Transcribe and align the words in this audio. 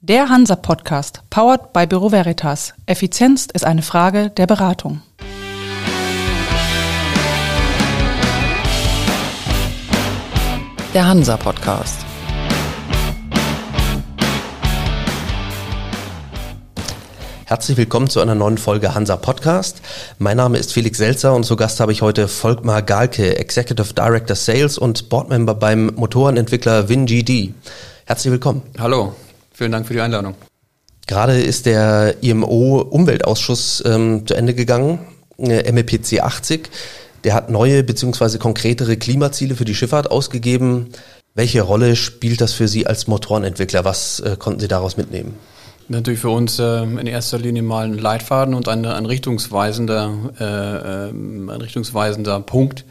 Der 0.00 0.28
Hansa 0.28 0.54
Podcast, 0.54 1.22
powered 1.28 1.72
by 1.72 1.84
Büro 1.84 2.12
Veritas. 2.12 2.72
Effizienz 2.86 3.48
ist 3.52 3.64
eine 3.64 3.82
Frage 3.82 4.30
der 4.30 4.46
Beratung. 4.46 5.02
Der 10.94 11.04
Hansa 11.04 11.36
Podcast. 11.36 11.96
Herzlich 17.46 17.76
willkommen 17.76 18.08
zu 18.08 18.20
einer 18.20 18.36
neuen 18.36 18.56
Folge 18.56 18.94
Hansa 18.94 19.16
Podcast. 19.16 19.82
Mein 20.20 20.36
Name 20.36 20.58
ist 20.58 20.72
Felix 20.72 20.98
Selzer 20.98 21.34
und 21.34 21.42
zu 21.42 21.56
Gast 21.56 21.80
habe 21.80 21.90
ich 21.90 22.02
heute 22.02 22.28
Volkmar 22.28 22.82
Galke, 22.82 23.36
Executive 23.36 23.94
Director 23.94 24.36
Sales 24.36 24.78
und 24.78 25.08
Boardmember 25.08 25.56
beim 25.56 25.86
Motorenentwickler 25.96 26.88
WinGD. 26.88 27.52
Herzlich 28.06 28.30
willkommen. 28.30 28.62
Hallo, 28.78 29.16
vielen 29.58 29.72
Dank 29.72 29.86
für 29.86 29.92
die 29.92 30.00
Einladung. 30.00 30.34
Gerade 31.06 31.40
ist 31.40 31.66
der 31.66 32.16
IMO 32.22 32.80
Umweltausschuss 32.80 33.82
ähm, 33.86 34.26
zu 34.26 34.34
Ende 34.34 34.54
gegangen, 34.54 35.00
äh, 35.38 35.70
MEPC 35.72 36.20
80. 36.20 36.68
Der 37.24 37.34
hat 37.34 37.50
neue 37.50 37.82
bzw. 37.82 38.38
konkretere 38.38 38.96
Klimaziele 38.96 39.56
für 39.56 39.64
die 39.64 39.74
Schifffahrt 39.74 40.10
ausgegeben. 40.10 40.88
Welche 41.34 41.62
Rolle 41.62 41.96
spielt 41.96 42.40
das 42.40 42.52
für 42.52 42.68
Sie 42.68 42.86
als 42.86 43.06
Motorenentwickler? 43.06 43.84
Was 43.84 44.20
äh, 44.20 44.36
konnten 44.38 44.60
Sie 44.60 44.68
daraus 44.68 44.96
mitnehmen? 44.96 45.34
Natürlich 45.88 46.20
für 46.20 46.30
uns 46.30 46.58
äh, 46.58 46.82
in 46.82 47.06
erster 47.06 47.38
Linie 47.38 47.62
mal 47.62 47.86
ein 47.86 47.96
Leitfaden 47.96 48.54
und 48.54 48.68
ein, 48.68 48.84
ein 48.84 49.06
richtungsweisender, 49.06 50.10
äh, 50.38 51.08
ähm, 51.08 51.48
ein 51.48 51.60
richtungsweisender 51.60 52.40
Punkt. 52.40 52.84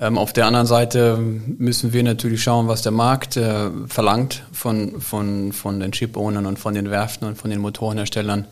Ähm, 0.00 0.16
auf 0.16 0.32
der 0.32 0.46
anderen 0.46 0.66
Seite 0.66 1.18
müssen 1.18 1.92
wir 1.92 2.02
natürlich 2.02 2.42
schauen, 2.42 2.68
was 2.68 2.82
der 2.82 2.92
Markt 2.92 3.36
äh, 3.36 3.70
verlangt 3.88 4.44
von, 4.52 5.00
von, 5.00 5.52
von 5.52 5.80
den 5.80 5.90
Chip-Ownern 5.90 6.46
und 6.46 6.58
von 6.58 6.74
den 6.74 6.90
Werften 6.90 7.26
und 7.26 7.36
von 7.36 7.50
den 7.50 7.60
Motorenherstellern, 7.60 8.46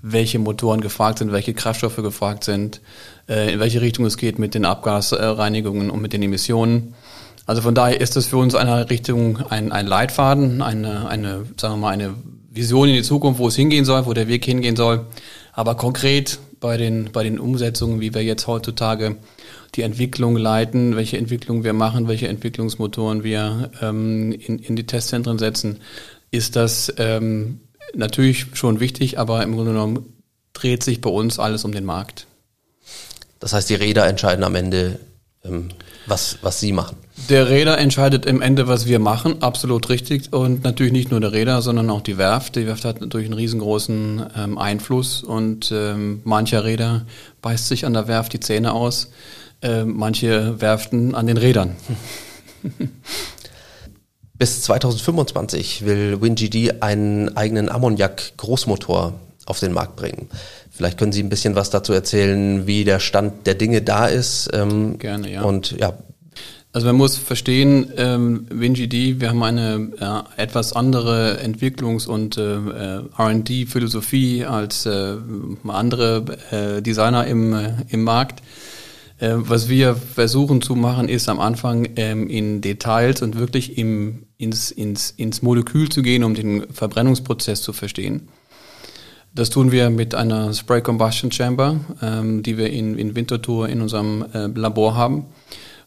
welche 0.00 0.38
Motoren 0.38 0.80
gefragt 0.80 1.18
sind, 1.18 1.30
welche 1.30 1.52
Kraftstoffe 1.52 1.96
gefragt 1.96 2.44
sind, 2.44 2.80
äh, 3.28 3.52
in 3.52 3.60
welche 3.60 3.82
Richtung 3.82 4.06
es 4.06 4.16
geht 4.16 4.38
mit 4.38 4.54
den 4.54 4.64
Abgasreinigungen 4.64 5.90
und 5.90 6.00
mit 6.00 6.14
den 6.14 6.22
Emissionen. 6.22 6.94
Also 7.44 7.60
von 7.60 7.74
daher 7.74 8.00
ist 8.00 8.16
das 8.16 8.26
für 8.26 8.38
uns 8.38 8.54
eine 8.54 8.88
Richtung, 8.88 9.38
ein, 9.50 9.72
ein 9.72 9.86
Leitfaden, 9.86 10.62
eine, 10.62 11.08
eine, 11.08 11.44
sagen 11.58 11.74
wir 11.74 11.78
mal, 11.78 11.90
eine 11.90 12.14
Vision 12.50 12.88
in 12.88 12.94
die 12.94 13.02
Zukunft, 13.02 13.40
wo 13.40 13.48
es 13.48 13.56
hingehen 13.56 13.84
soll, 13.84 14.06
wo 14.06 14.14
der 14.14 14.28
Weg 14.28 14.44
hingehen 14.44 14.76
soll. 14.76 15.06
Aber 15.52 15.74
konkret 15.74 16.38
bei 16.60 16.76
den, 16.76 17.10
bei 17.12 17.24
den 17.24 17.38
Umsetzungen, 17.38 18.00
wie 18.00 18.14
wir 18.14 18.22
jetzt 18.22 18.46
heutzutage 18.46 19.16
die 19.74 19.82
Entwicklung 19.82 20.36
leiten, 20.36 20.96
welche 20.96 21.18
Entwicklung 21.18 21.64
wir 21.64 21.72
machen, 21.72 22.08
welche 22.08 22.28
Entwicklungsmotoren 22.28 23.24
wir 23.24 23.70
ähm, 23.80 24.32
in, 24.32 24.58
in 24.58 24.76
die 24.76 24.86
Testzentren 24.86 25.38
setzen, 25.38 25.80
ist 26.30 26.56
das 26.56 26.92
ähm, 26.98 27.60
natürlich 27.94 28.46
schon 28.54 28.80
wichtig, 28.80 29.18
aber 29.18 29.42
im 29.42 29.54
Grunde 29.54 29.72
genommen 29.72 30.12
dreht 30.52 30.82
sich 30.82 31.00
bei 31.00 31.10
uns 31.10 31.38
alles 31.38 31.64
um 31.64 31.72
den 31.72 31.84
Markt. 31.84 32.26
Das 33.40 33.52
heißt, 33.52 33.70
die 33.70 33.74
Räder 33.74 34.06
entscheiden 34.06 34.44
am 34.44 34.54
Ende, 34.54 34.98
ähm, 35.44 35.68
was, 36.06 36.38
was 36.42 36.60
Sie 36.60 36.72
machen. 36.72 36.96
Der 37.28 37.48
Räder 37.48 37.78
entscheidet 37.78 38.26
im 38.26 38.40
Ende, 38.40 38.68
was 38.68 38.86
wir 38.86 38.98
machen, 38.98 39.42
absolut 39.42 39.88
richtig. 39.88 40.32
Und 40.32 40.64
natürlich 40.64 40.92
nicht 40.92 41.10
nur 41.10 41.20
der 41.20 41.32
Räder, 41.32 41.62
sondern 41.62 41.90
auch 41.90 42.00
die 42.00 42.16
Werft. 42.16 42.56
Die 42.56 42.66
Werft 42.66 42.84
hat 42.84 43.00
natürlich 43.00 43.26
einen 43.26 43.38
riesengroßen 43.38 44.26
ähm, 44.36 44.58
Einfluss 44.58 45.22
und 45.22 45.70
ähm, 45.72 46.20
mancher 46.24 46.64
Räder 46.64 47.06
beißt 47.42 47.68
sich 47.68 47.84
an 47.84 47.92
der 47.92 48.08
Werft 48.08 48.32
die 48.32 48.40
Zähne 48.40 48.72
aus, 48.72 49.10
äh, 49.62 49.84
manche 49.84 50.60
Werften 50.60 51.14
an 51.14 51.26
den 51.26 51.36
Rädern. 51.36 51.76
Bis 54.38 54.62
2025 54.62 55.84
will 55.84 56.20
WinGD 56.20 56.80
einen 56.82 57.36
eigenen 57.36 57.68
Ammoniak-Großmotor 57.68 59.14
auf 59.46 59.60
den 59.60 59.72
Markt 59.72 59.96
bringen. 59.96 60.28
Vielleicht 60.70 60.98
können 60.98 61.10
Sie 61.10 61.22
ein 61.22 61.28
bisschen 61.28 61.56
was 61.56 61.70
dazu 61.70 61.92
erzählen, 61.92 62.66
wie 62.66 62.84
der 62.84 63.00
Stand 63.00 63.46
der 63.48 63.54
Dinge 63.54 63.82
da 63.82 64.06
ist. 64.06 64.48
Ähm, 64.52 64.98
Gerne, 64.98 65.32
ja. 65.32 65.42
Und 65.42 65.72
ja, 65.72 65.94
also 66.70 66.86
man 66.86 66.96
muss 66.96 67.16
verstehen, 67.16 67.92
ähm, 67.96 68.46
WinGD, 68.50 69.20
wir 69.20 69.30
haben 69.30 69.42
eine 69.42 69.90
äh, 70.36 70.42
etwas 70.42 70.74
andere 70.74 71.40
Entwicklungs- 71.42 72.06
und 72.06 72.36
äh, 72.36 72.42
äh 72.42 73.02
R&D-Philosophie 73.16 74.44
als 74.44 74.84
äh, 74.84 75.16
andere 75.66 76.24
äh, 76.50 76.82
Designer 76.82 77.26
im, 77.26 77.54
äh, 77.54 77.70
im 77.88 78.04
Markt. 78.04 78.42
Äh, 79.18 79.34
was 79.36 79.68
wir 79.68 79.96
versuchen 79.96 80.62
zu 80.62 80.74
machen, 80.76 81.08
ist 81.08 81.28
am 81.28 81.40
Anfang 81.40 81.88
ähm, 81.96 82.28
in 82.28 82.60
Details 82.60 83.22
und 83.22 83.38
wirklich 83.38 83.76
im, 83.78 84.26
ins, 84.38 84.70
ins, 84.70 85.10
ins 85.10 85.42
Molekül 85.42 85.88
zu 85.88 86.02
gehen, 86.02 86.24
um 86.24 86.34
den 86.34 86.72
Verbrennungsprozess 86.72 87.62
zu 87.62 87.72
verstehen. 87.72 88.28
Das 89.34 89.50
tun 89.50 89.72
wir 89.72 89.90
mit 89.90 90.14
einer 90.14 90.52
Spray 90.54 90.80
Combustion 90.80 91.30
Chamber, 91.30 91.80
ähm, 92.00 92.42
die 92.42 92.56
wir 92.56 92.70
in, 92.70 92.96
in 92.98 93.14
Winterthur 93.14 93.68
in 93.68 93.80
unserem 93.82 94.24
äh, 94.32 94.46
Labor 94.46 94.96
haben. 94.96 95.26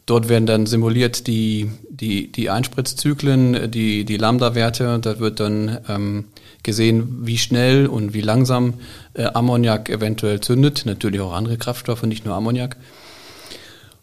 Dort 0.06 0.30
werden 0.30 0.46
dann 0.46 0.66
simuliert 0.66 1.28
die, 1.28 1.72
die, 1.90 2.32
die 2.32 2.50
Einspritzzyklen, 2.50 3.72
die, 3.72 4.04
die 4.04 4.18
Lambda-Werte. 4.18 5.00
Da 5.00 5.20
wird 5.20 5.40
dann 5.40 5.80
ähm, 5.88 6.26
gesehen, 6.64 7.20
wie 7.22 7.38
schnell 7.38 7.88
und 7.88 8.14
wie 8.14 8.22
langsam 8.22 8.76
äh, 9.14 9.26
Ammoniak 9.26 9.90
eventuell 9.90 10.42
zündet. 10.42 10.84
Natürlich 10.86 11.22
auch 11.22 11.34
andere 11.34 11.58
Kraftstoffe, 11.58 12.04
nicht 12.04 12.26
nur 12.26 12.36
Ammoniak. 12.36 12.78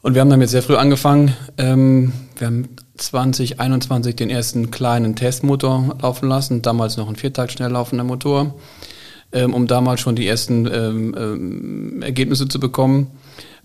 Und 0.01 0.15
wir 0.15 0.21
haben 0.21 0.31
damit 0.31 0.49
sehr 0.49 0.63
früh 0.63 0.77
angefangen. 0.77 1.35
Ähm, 1.57 2.13
wir 2.39 2.47
haben 2.47 2.69
2021 2.97 4.15
den 4.15 4.31
ersten 4.31 4.71
kleinen 4.71 5.17
Testmotor 5.17 5.97
laufen 6.01 6.29
lassen, 6.29 6.63
damals 6.63 6.97
noch 6.97 7.09
ein 7.09 7.17
Viertakt 7.17 7.53
schnell 7.53 7.71
laufender 7.71 8.05
Motor, 8.05 8.55
ähm, 9.33 9.55
um 9.55 9.67
damals 9.67 10.01
schon 10.01 10.15
die 10.15 10.27
ersten 10.27 10.67
ähm, 10.67 11.15
ähm 11.19 12.03
Ergebnisse 12.03 12.47
zu 12.49 12.61
bekommen. 12.61 13.09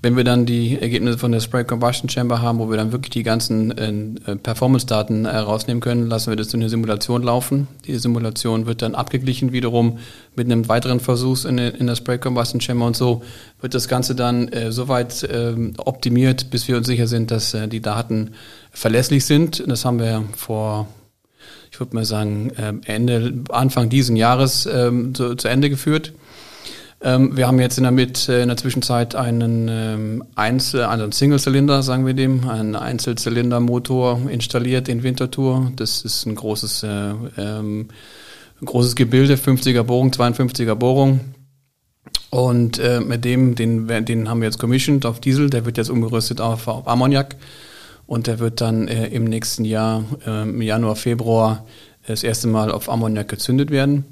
Wenn 0.03 0.17
wir 0.17 0.25
dann 0.25 0.45
die 0.45 0.77
Ergebnisse 0.81 1.17
von 1.17 1.31
der 1.31 1.39
Spray 1.39 1.63
Combustion 1.63 2.09
Chamber 2.09 2.41
haben, 2.41 2.59
wo 2.59 2.69
wir 2.69 2.75
dann 2.75 2.91
wirklich 2.91 3.11
die 3.11 3.23
ganzen 3.23 3.71
äh, 4.25 4.35
Performance-Daten 4.35 5.23
äh, 5.23 5.37
rausnehmen 5.37 5.79
können, 5.79 6.07
lassen 6.07 6.29
wir 6.29 6.35
das 6.35 6.53
in 6.53 6.59
eine 6.59 6.69
Simulation 6.69 7.23
laufen. 7.23 7.69
Die 7.85 7.97
Simulation 7.97 8.65
wird 8.65 8.81
dann 8.81 8.95
abgeglichen 8.95 9.53
wiederum 9.53 9.99
mit 10.35 10.47
einem 10.47 10.67
weiteren 10.67 10.99
Versuch 10.99 11.45
in, 11.45 11.57
in 11.57 11.87
der 11.87 11.95
Spray 11.95 12.17
Combustion 12.17 12.59
Chamber 12.59 12.85
und 12.85 12.97
so 12.97 13.23
wird 13.61 13.75
das 13.75 13.87
Ganze 13.87 14.13
dann 14.13 14.49
äh, 14.49 14.73
soweit 14.73 15.23
äh, 15.23 15.55
optimiert, 15.77 16.51
bis 16.51 16.67
wir 16.67 16.75
uns 16.75 16.87
sicher 16.87 17.07
sind, 17.07 17.31
dass 17.31 17.53
äh, 17.53 17.69
die 17.69 17.81
Daten 17.81 18.31
verlässlich 18.71 19.23
sind. 19.23 19.63
Das 19.65 19.85
haben 19.85 19.99
wir 19.99 20.25
vor 20.35 20.89
ich 21.71 21.79
würde 21.79 21.95
mal 21.95 22.05
sagen, 22.05 22.51
äh, 22.51 22.73
Ende, 22.91 23.33
Anfang 23.49 23.89
diesen 23.89 24.17
Jahres 24.17 24.65
ähm, 24.65 25.15
zu, 25.15 25.35
zu 25.35 25.47
Ende 25.47 25.69
geführt. 25.69 26.11
Ähm, 27.05 27.35
wir 27.35 27.47
haben 27.47 27.59
jetzt 27.59 27.77
in 27.77 27.83
der, 27.83 27.91
mit, 27.91 28.29
äh, 28.29 28.41
in 28.41 28.47
der 28.47 28.55
Zwischenzeit 28.55 29.13
einen 29.13 29.67
ähm, 29.69 30.23
Einzel, 30.35 30.83
also 30.83 31.03
einen 31.03 31.11
Single-Zylinder, 31.11 31.83
sagen 31.83 32.05
wir 32.05 32.13
dem, 32.13 32.47
einen 32.47 32.77
Einzelzylindermotor 32.77 34.21
installiert 34.29 34.87
in 34.87 35.03
Winterthur. 35.03 35.73
Das 35.75 36.03
ist 36.03 36.25
ein 36.25 36.35
großes, 36.35 36.83
äh, 36.83 36.87
ähm, 37.37 37.89
ein 38.61 38.65
großes 38.65 38.95
Gebilde, 38.95 39.35
50er 39.35 39.83
Bohrung, 39.83 40.11
52er 40.11 40.75
Bohrung. 40.75 41.19
Und 42.29 42.79
äh, 42.79 43.01
mit 43.01 43.25
dem, 43.25 43.55
den, 43.55 43.85
den 44.05 44.29
haben 44.29 44.39
wir 44.39 44.47
jetzt 44.47 44.57
commissioned 44.57 45.05
auf 45.05 45.19
Diesel, 45.19 45.49
der 45.49 45.65
wird 45.65 45.77
jetzt 45.77 45.89
umgerüstet 45.89 46.39
auf, 46.39 46.69
auf 46.69 46.87
Ammoniak. 46.87 47.35
Und 48.07 48.27
der 48.27 48.39
wird 48.39 48.61
dann 48.61 48.87
äh, 48.87 49.07
im 49.07 49.25
nächsten 49.25 49.65
Jahr, 49.65 50.05
äh, 50.25 50.43
im 50.43 50.61
Januar, 50.61 50.95
Februar, 50.95 51.65
das 52.07 52.23
erste 52.23 52.47
Mal 52.47 52.71
auf 52.71 52.89
Ammoniak 52.89 53.27
gezündet 53.27 53.71
werden. 53.71 54.05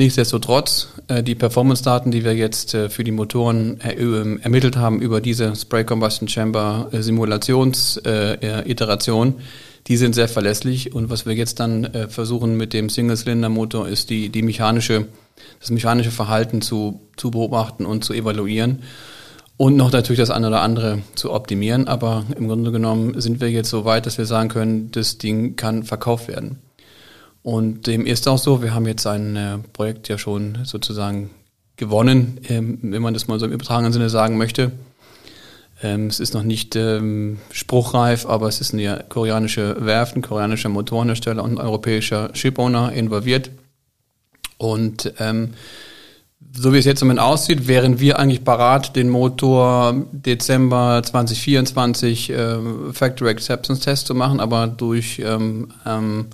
Nichtsdestotrotz, 0.00 0.88
äh, 1.08 1.22
die 1.22 1.34
Performance-Daten, 1.34 2.10
die 2.10 2.24
wir 2.24 2.34
jetzt 2.34 2.72
äh, 2.72 2.88
für 2.88 3.04
die 3.04 3.10
Motoren 3.10 3.78
äh, 3.82 3.92
ähm, 3.96 4.40
ermittelt 4.42 4.78
haben 4.78 5.02
über 5.02 5.20
diese 5.20 5.54
Spray 5.54 5.84
Combustion 5.84 6.26
Chamber 6.26 6.88
äh, 6.90 7.02
Simulations-Iteration, 7.02 9.34
die 9.88 9.98
sind 9.98 10.14
sehr 10.14 10.28
verlässlich. 10.28 10.94
Und 10.94 11.10
was 11.10 11.26
wir 11.26 11.34
jetzt 11.34 11.60
dann 11.60 11.86
versuchen 12.08 12.56
mit 12.56 12.72
dem 12.72 12.88
Single-Cylinder-Motor 12.88 13.88
ist 13.88 14.08
die, 14.08 14.30
die 14.30 14.40
mechanische, 14.40 15.04
das 15.60 15.68
mechanische 15.68 16.12
Verhalten 16.12 16.62
zu, 16.62 17.02
zu 17.18 17.30
beobachten 17.30 17.84
und 17.84 18.02
zu 18.02 18.14
evaluieren. 18.14 18.78
Und 19.58 19.76
noch 19.76 19.92
natürlich 19.92 20.20
das 20.20 20.30
eine 20.30 20.48
oder 20.48 20.62
andere 20.62 21.02
zu 21.14 21.30
optimieren. 21.30 21.88
Aber 21.88 22.24
im 22.38 22.48
Grunde 22.48 22.72
genommen 22.72 23.20
sind 23.20 23.42
wir 23.42 23.50
jetzt 23.50 23.68
so 23.68 23.84
weit, 23.84 24.06
dass 24.06 24.16
wir 24.16 24.24
sagen 24.24 24.48
können, 24.48 24.90
das 24.92 25.18
Ding 25.18 25.56
kann 25.56 25.82
verkauft 25.82 26.28
werden. 26.28 26.56
Und 27.42 27.86
dem 27.86 28.06
ist 28.06 28.28
auch 28.28 28.38
so, 28.38 28.62
wir 28.62 28.74
haben 28.74 28.86
jetzt 28.86 29.06
ein 29.06 29.36
äh, 29.36 29.58
Projekt 29.72 30.08
ja 30.08 30.18
schon 30.18 30.58
sozusagen 30.64 31.30
gewonnen, 31.76 32.38
ähm, 32.48 32.78
wenn 32.82 33.02
man 33.02 33.14
das 33.14 33.26
mal 33.26 33.40
so 33.40 33.46
im 33.46 33.52
übertragenen 33.52 33.92
Sinne 33.92 34.10
sagen 34.10 34.36
möchte. 34.36 34.72
Ähm, 35.82 36.08
es 36.08 36.20
ist 36.20 36.34
noch 36.34 36.42
nicht 36.42 36.76
ähm, 36.76 37.38
spruchreif, 37.50 38.26
aber 38.26 38.48
es 38.48 38.60
ist 38.60 38.74
eine 38.74 39.04
koreanische 39.08 39.76
Werft, 39.84 40.14
ein 40.14 40.22
koreanischer 40.22 40.68
Motorenhersteller 40.68 41.42
und 41.42 41.52
ein 41.52 41.58
europäischer 41.58 42.30
Shipowner 42.34 42.92
involviert. 42.92 43.50
Und 44.58 45.14
ähm, 45.18 45.54
so 46.52 46.74
wie 46.74 46.78
es 46.78 46.84
jetzt 46.84 47.00
im 47.00 47.08
Moment 47.08 47.20
aussieht, 47.20 47.66
wären 47.66 47.98
wir 47.98 48.18
eigentlich 48.18 48.44
parat, 48.44 48.94
den 48.96 49.08
Motor 49.08 50.04
Dezember 50.12 51.02
2024 51.02 52.30
äh, 52.30 52.56
Factory 52.92 53.30
Acceptance 53.30 53.82
Test 53.82 54.06
zu 54.06 54.14
machen, 54.14 54.40
aber 54.40 54.66
durch 54.66 55.22
ähm, 55.24 55.72
ähm, 55.86 56.26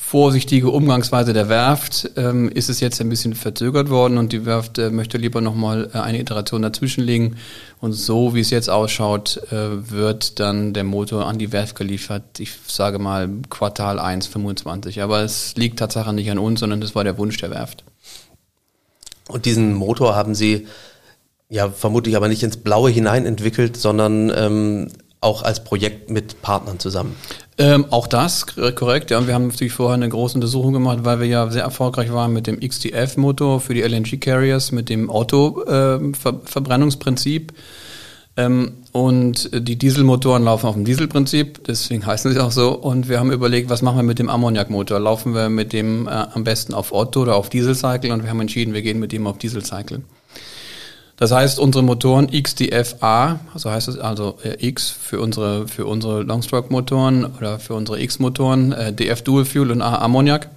vorsichtige 0.00 0.70
Umgangsweise 0.70 1.32
der 1.32 1.48
Werft 1.48 2.12
ähm, 2.16 2.48
ist 2.48 2.70
es 2.70 2.78
jetzt 2.80 3.00
ein 3.00 3.10
bisschen 3.10 3.34
verzögert 3.34 3.90
worden 3.90 4.16
und 4.16 4.32
die 4.32 4.46
Werft 4.46 4.78
äh, 4.78 4.90
möchte 4.90 5.18
lieber 5.18 5.40
nochmal 5.40 5.90
äh, 5.92 5.98
eine 5.98 6.20
Iteration 6.20 6.62
dazwischenlegen. 6.62 7.36
Und 7.80 7.92
so 7.92 8.32
wie 8.32 8.40
es 8.40 8.48
jetzt 8.48 8.70
ausschaut, 8.70 9.38
äh, 9.50 9.90
wird 9.90 10.40
dann 10.40 10.72
der 10.72 10.84
Motor 10.84 11.26
an 11.26 11.38
die 11.38 11.52
Werft 11.52 11.76
geliefert. 11.76 12.38
Ich 12.38 12.52
sage 12.68 12.98
mal 12.98 13.28
Quartal 13.50 13.98
1, 13.98 14.28
25. 14.28 15.02
Aber 15.02 15.20
es 15.20 15.56
liegt 15.56 15.80
tatsächlich 15.80 16.14
nicht 16.14 16.30
an 16.30 16.38
uns, 16.38 16.60
sondern 16.60 16.80
das 16.80 16.94
war 16.94 17.04
der 17.04 17.18
Wunsch 17.18 17.36
der 17.36 17.50
Werft. 17.50 17.84
Und 19.26 19.44
diesen 19.44 19.74
Motor 19.74 20.14
haben 20.14 20.34
Sie 20.34 20.68
ja 21.50 21.68
vermutlich 21.70 22.16
aber 22.16 22.28
nicht 22.28 22.44
ins 22.44 22.56
Blaue 22.56 22.88
hinein 22.88 23.26
entwickelt, 23.26 23.76
sondern 23.76 24.32
ähm, 24.34 24.88
auch 25.20 25.42
als 25.42 25.64
Projekt 25.64 26.08
mit 26.08 26.40
Partnern 26.40 26.78
zusammen. 26.78 27.16
Ähm, 27.60 27.86
auch 27.90 28.06
das, 28.06 28.46
korrekt. 28.46 29.10
Ja, 29.10 29.26
wir 29.26 29.34
haben 29.34 29.48
natürlich 29.48 29.72
vorher 29.72 29.94
eine 29.94 30.08
große 30.08 30.36
Untersuchung 30.36 30.72
gemacht, 30.72 31.00
weil 31.02 31.18
wir 31.18 31.26
ja 31.26 31.50
sehr 31.50 31.64
erfolgreich 31.64 32.12
waren 32.12 32.32
mit 32.32 32.46
dem 32.46 32.60
XDF-Motor 32.60 33.60
für 33.60 33.74
die 33.74 33.82
LNG-Carriers, 33.82 34.70
mit 34.70 34.88
dem 34.88 35.10
Auto-Verbrennungsprinzip. 35.10 37.50
Äh, 37.50 37.54
ähm, 38.38 38.74
und 38.92 39.50
die 39.52 39.76
Dieselmotoren 39.76 40.44
laufen 40.44 40.66
auf 40.66 40.74
dem 40.74 40.84
Dieselprinzip, 40.84 41.64
deswegen 41.64 42.06
heißen 42.06 42.32
sie 42.32 42.38
auch 42.38 42.52
so. 42.52 42.72
Und 42.72 43.08
wir 43.08 43.18
haben 43.18 43.32
überlegt, 43.32 43.68
was 43.68 43.82
machen 43.82 43.96
wir 43.96 44.04
mit 44.04 44.20
dem 44.20 44.30
Ammoniakmotor? 44.30 45.00
Laufen 45.00 45.34
wir 45.34 45.48
mit 45.48 45.72
dem 45.72 46.06
äh, 46.06 46.10
am 46.10 46.44
besten 46.44 46.72
auf 46.72 46.92
Otto 46.92 47.22
oder 47.22 47.34
auf 47.34 47.48
Dieselcycle? 47.48 48.12
Und 48.12 48.22
wir 48.22 48.30
haben 48.30 48.40
entschieden, 48.40 48.72
wir 48.72 48.82
gehen 48.82 49.00
mit 49.00 49.10
dem 49.10 49.26
auf 49.26 49.38
Dieselcycle. 49.38 50.02
Das 51.18 51.32
heißt, 51.32 51.58
unsere 51.58 51.82
Motoren 51.82 52.28
XDFA, 52.30 53.40
so 53.56 53.70
heißt 53.70 53.88
es 53.88 53.98
also 53.98 54.38
äh, 54.44 54.64
X 54.64 54.90
für 54.90 55.20
unsere 55.20 55.66
für 55.66 55.84
unsere 55.84 56.22
Longstroke-Motoren 56.22 57.24
oder 57.24 57.58
für 57.58 57.74
unsere 57.74 58.00
X-Motoren, 58.00 58.72
äh, 58.72 58.92
DF 58.92 59.22
Dual 59.22 59.44
Fuel 59.44 59.72
und 59.72 59.82
A 59.82 59.96
Ammoniak. 59.96 60.48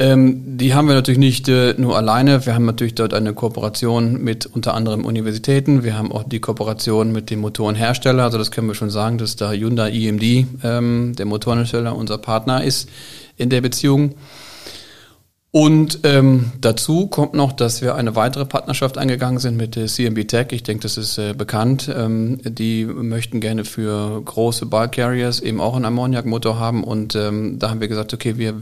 Ähm, 0.00 0.56
die 0.56 0.74
haben 0.74 0.88
wir 0.88 0.94
natürlich 0.94 1.18
nicht 1.18 1.46
äh, 1.48 1.74
nur 1.76 1.96
alleine. 1.96 2.46
Wir 2.46 2.54
haben 2.54 2.64
natürlich 2.64 2.94
dort 2.94 3.14
eine 3.14 3.32
Kooperation 3.32 4.20
mit 4.24 4.46
unter 4.46 4.74
anderem 4.74 5.04
Universitäten. 5.04 5.84
Wir 5.84 5.96
haben 5.96 6.10
auch 6.10 6.24
die 6.24 6.40
Kooperation 6.40 7.12
mit 7.12 7.30
dem 7.30 7.40
Motorenhersteller. 7.40 8.24
Also 8.24 8.38
das 8.38 8.50
können 8.50 8.66
wir 8.66 8.74
schon 8.74 8.90
sagen, 8.90 9.18
dass 9.18 9.36
da 9.36 9.52
Hyundai 9.52 9.92
EMD, 9.92 10.46
ähm, 10.64 11.14
der 11.16 11.26
Motorenhersteller, 11.26 11.94
unser 11.94 12.18
Partner 12.18 12.64
ist 12.64 12.88
in 13.36 13.50
der 13.50 13.60
Beziehung. 13.60 14.14
Und 15.52 16.00
ähm, 16.04 16.52
dazu 16.60 17.08
kommt 17.08 17.34
noch, 17.34 17.50
dass 17.50 17.82
wir 17.82 17.96
eine 17.96 18.14
weitere 18.14 18.46
Partnerschaft 18.46 18.96
eingegangen 18.96 19.40
sind 19.40 19.56
mit 19.56 19.74
CMB 19.74 20.28
Tech. 20.28 20.46
Ich 20.50 20.62
denke, 20.62 20.82
das 20.82 20.96
ist 20.96 21.18
äh, 21.18 21.34
bekannt. 21.36 21.90
Ähm, 21.92 22.40
die 22.44 22.84
möchten 22.84 23.40
gerne 23.40 23.64
für 23.64 24.22
große 24.22 24.66
Bulk 24.66 24.92
Carriers 24.92 25.40
eben 25.40 25.60
auch 25.60 25.74
einen 25.74 25.86
Ammoniakmotor 25.86 26.60
haben. 26.60 26.84
Und 26.84 27.16
ähm, 27.16 27.58
da 27.58 27.70
haben 27.70 27.80
wir 27.80 27.88
gesagt, 27.88 28.14
okay, 28.14 28.38
wir 28.38 28.54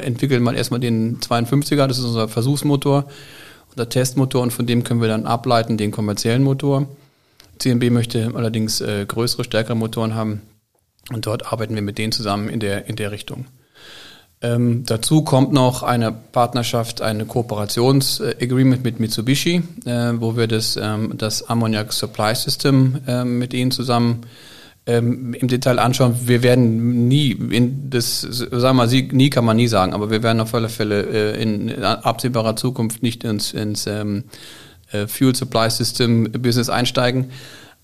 entwickeln 0.00 0.42
mal 0.42 0.56
erstmal 0.56 0.80
den 0.80 1.20
52er, 1.20 1.86
das 1.86 1.98
ist 1.98 2.04
unser 2.04 2.26
Versuchsmotor, 2.26 3.04
unser 3.70 3.88
Testmotor 3.88 4.42
und 4.42 4.52
von 4.52 4.66
dem 4.66 4.82
können 4.82 5.00
wir 5.00 5.08
dann 5.08 5.26
ableiten 5.26 5.76
den 5.76 5.92
kommerziellen 5.92 6.42
Motor. 6.42 6.88
CMB 7.60 7.90
möchte 7.90 8.32
allerdings 8.34 8.80
äh, 8.80 9.06
größere, 9.06 9.44
stärkere 9.44 9.76
Motoren 9.76 10.16
haben. 10.16 10.42
Und 11.12 11.26
dort 11.26 11.52
arbeiten 11.52 11.76
wir 11.76 11.82
mit 11.82 11.98
denen 11.98 12.10
zusammen 12.10 12.48
in 12.48 12.58
der, 12.58 12.88
in 12.88 12.96
der 12.96 13.12
Richtung. 13.12 13.46
Ähm, 14.42 14.82
dazu 14.84 15.22
kommt 15.22 15.52
noch 15.52 15.84
eine 15.84 16.10
Partnerschaft, 16.10 17.00
eine 17.00 17.26
Kooperationsagreement 17.26 18.82
mit 18.82 18.98
Mitsubishi, 18.98 19.62
äh, 19.84 20.12
wo 20.16 20.36
wir 20.36 20.48
das, 20.48 20.76
ähm, 20.76 21.14
das 21.16 21.48
Ammoniak 21.48 21.92
Supply 21.92 22.34
System 22.34 22.98
äh, 23.06 23.24
mit 23.24 23.54
ihnen 23.54 23.70
zusammen 23.70 24.22
ähm, 24.84 25.34
im 25.34 25.46
Detail 25.46 25.78
anschauen. 25.78 26.16
Wir 26.24 26.42
werden 26.42 27.06
nie 27.06 27.30
in 27.30 27.88
das, 27.90 28.22
sagen 28.22 28.60
wir 28.60 28.72
mal, 28.72 28.88
nie 28.88 29.30
kann 29.30 29.44
man 29.44 29.56
nie 29.56 29.68
sagen, 29.68 29.92
aber 29.92 30.10
wir 30.10 30.24
werden 30.24 30.40
auf 30.40 30.52
alle 30.54 30.68
Fälle 30.68 31.36
äh, 31.36 31.40
in 31.40 31.84
absehbarer 31.84 32.56
Zukunft 32.56 33.00
nicht 33.00 33.22
ins, 33.22 33.52
ins 33.52 33.86
ähm, 33.86 34.24
äh, 34.90 35.06
Fuel 35.06 35.36
Supply 35.36 35.70
System 35.70 36.32
Business 36.32 36.68
einsteigen. 36.68 37.30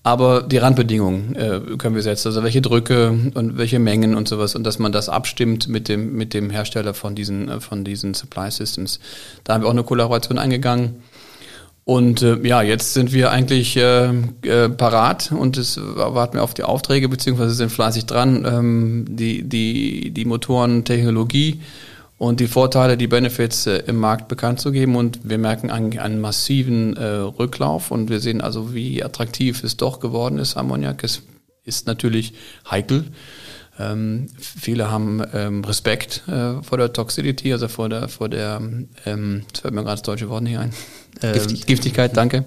Aber 0.01 0.43
die 0.43 0.57
Randbedingungen 0.57 1.35
äh, 1.35 1.59
können 1.77 1.95
wir 1.95 2.01
setzen, 2.01 2.29
also 2.29 2.41
welche 2.43 2.61
Drücke 2.61 3.09
und 3.33 3.57
welche 3.57 3.79
Mengen 3.79 4.15
und 4.15 4.29
sowas 4.29 4.55
und 4.55 4.63
dass 4.63 4.79
man 4.79 4.93
das 4.93 5.09
abstimmt 5.09 5.67
mit 5.67 5.89
dem, 5.89 6.13
mit 6.13 6.33
dem 6.33 6.49
Hersteller 6.49 6.93
von 6.93 7.15
diesen, 7.15 7.49
äh, 7.49 7.59
von 7.59 7.83
diesen 7.83 8.13
Supply 8.13 8.49
Systems. 8.49 8.99
Da 9.43 9.53
haben 9.53 9.61
wir 9.63 9.67
auch 9.67 9.73
eine 9.73 9.83
Kollaboration 9.83 10.39
eingegangen. 10.39 11.03
Und 11.83 12.21
äh, 12.21 12.37
ja, 12.47 12.61
jetzt 12.61 12.93
sind 12.93 13.11
wir 13.13 13.31
eigentlich 13.31 13.75
äh, 13.75 14.11
äh, 14.43 14.69
parat 14.69 15.31
und 15.31 15.57
es 15.57 15.79
warten 15.81 16.35
wir 16.35 16.43
auf 16.43 16.53
die 16.53 16.63
Aufträge, 16.63 17.09
beziehungsweise 17.09 17.55
sind 17.55 17.71
fleißig 17.71 18.05
dran, 18.05 18.45
ähm, 18.45 19.05
die, 19.09 19.41
die, 19.41 20.11
die 20.11 20.25
Motorentechnologie 20.25 21.61
und 22.19 22.41
die 22.41 22.47
Vorteile, 22.47 22.97
die 22.97 23.07
Benefits 23.07 23.65
äh, 23.65 23.77
im 23.87 23.95
Markt 23.95 24.27
bekannt 24.27 24.59
zu 24.59 24.71
geben. 24.71 24.97
Und 24.97 25.21
wir 25.23 25.37
merken 25.37 25.71
einen, 25.71 25.97
einen 25.97 26.19
massiven 26.19 26.95
äh, 26.97 27.05
Rücklauf 27.05 27.91
und 27.91 28.09
wir 28.09 28.19
sehen 28.19 28.41
also, 28.41 28.73
wie 28.75 29.03
attraktiv 29.03 29.63
es 29.63 29.77
doch 29.77 30.01
geworden 30.01 30.37
ist. 30.37 30.57
Ammoniak 30.57 31.01
ist, 31.03 31.23
ist 31.63 31.87
natürlich 31.87 32.33
heikel. 32.69 33.05
Ähm, 33.79 34.27
viele 34.37 34.91
haben 34.91 35.23
ähm, 35.33 35.63
Respekt 35.63 36.23
äh, 36.27 36.61
vor 36.61 36.77
der 36.77 36.91
Toxicity, 36.91 37.53
also 37.53 37.69
vor 37.69 37.87
der, 37.87 38.09
vor 38.09 38.27
der, 38.27 38.61
ähm, 39.05 39.43
das 39.53 39.61
fällt 39.61 39.73
mir 39.73 39.83
gerade 39.83 39.93
das 39.93 40.01
deutsche 40.01 40.27
Wort 40.27 40.43
nicht 40.43 40.57
ein. 40.57 40.73
Ähm, 41.21 41.33
Giftigkeit. 41.33 41.67
Giftigkeit, 41.67 42.17
danke. 42.17 42.45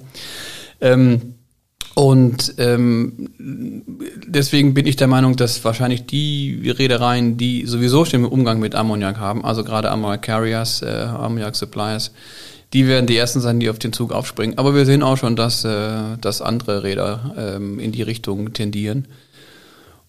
Ähm, 0.83 1.37
und 1.95 2.55
ähm, 2.59 3.31
deswegen 4.27 4.73
bin 4.73 4.87
ich 4.87 4.97
der 4.97 5.09
Meinung, 5.09 5.37
dass 5.37 5.63
wahrscheinlich 5.65 6.07
die 6.07 6.71
Reedereien, 6.71 7.37
die 7.37 7.67
sowieso 7.67 8.05
schon 8.05 8.25
im 8.25 8.29
Umgang 8.29 8.61
mit 8.61 8.75
Ammoniak 8.75 9.19
haben, 9.19 9.45
also 9.45 9.63
gerade 9.63 9.91
Ammoniak 9.91 10.23
Carriers, 10.23 10.83
äh, 10.83 10.87
Ammoniak 10.87 11.55
Suppliers, 11.55 12.13
die 12.73 12.87
werden 12.87 13.07
die 13.07 13.17
ersten 13.17 13.41
sein, 13.41 13.61
die 13.61 13.69
auf 13.69 13.79
den 13.79 13.93
Zug 13.93 14.13
aufspringen. 14.13 14.57
Aber 14.57 14.75
wir 14.75 14.87
sehen 14.87 15.03
auch 15.03 15.19
schon, 15.19 15.37
dass, 15.37 15.65
äh, 15.65 16.17
dass 16.21 16.41
andere 16.41 16.83
Räder 16.83 17.35
ähm, 17.37 17.79
in 17.79 17.93
die 17.93 18.03
Richtung 18.03 18.55
tendieren. 18.55 19.09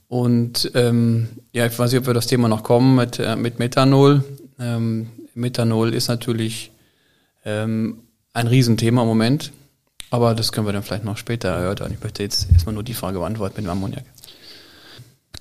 Und 0.07 0.71
ähm, 0.75 1.27
ja, 1.51 1.65
ich 1.65 1.77
weiß 1.77 1.91
nicht, 1.91 2.01
ob 2.01 2.07
wir 2.07 2.13
das 2.13 2.27
Thema 2.27 2.47
noch 2.47 2.63
kommen 2.63 2.95
mit, 2.95 3.19
äh, 3.19 3.35
mit 3.35 3.59
Methanol. 3.59 4.23
Ähm, 4.59 5.07
Methanol 5.33 5.93
ist 5.93 6.07
natürlich 6.07 6.71
ähm, 7.43 7.97
ein 8.31 8.47
Riesenthema 8.47 9.01
im 9.01 9.07
Moment. 9.07 9.51
Aber 10.13 10.35
das 10.35 10.51
können 10.51 10.67
wir 10.67 10.73
dann 10.73 10.83
vielleicht 10.83 11.05
noch 11.05 11.17
später 11.17 11.49
erörtern. 11.49 11.91
Ich 11.91 12.03
möchte 12.03 12.21
jetzt 12.21 12.45
erstmal 12.53 12.75
nur 12.75 12.83
die 12.83 12.93
Frage 12.93 13.17
beantworten 13.17 13.55
mit 13.57 13.65
dem 13.65 13.71
Ammoniak. 13.71 14.03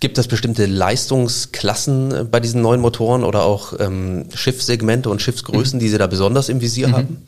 Gibt 0.01 0.17
es 0.17 0.27
bestimmte 0.27 0.65
Leistungsklassen 0.65 2.13
äh, 2.15 2.25
bei 2.25 2.41
diesen 2.41 2.63
neuen 2.63 2.81
Motoren 2.81 3.23
oder 3.23 3.43
auch 3.43 3.79
ähm, 3.79 4.25
Schiffssegmente 4.35 5.11
und 5.11 5.21
Schiffsgrößen, 5.21 5.77
mhm. 5.77 5.81
die 5.81 5.89
Sie 5.91 5.99
da 5.99 6.07
besonders 6.07 6.49
im 6.49 6.63
Visier 6.63 6.89
mhm. 6.89 6.93
haben? 6.95 7.23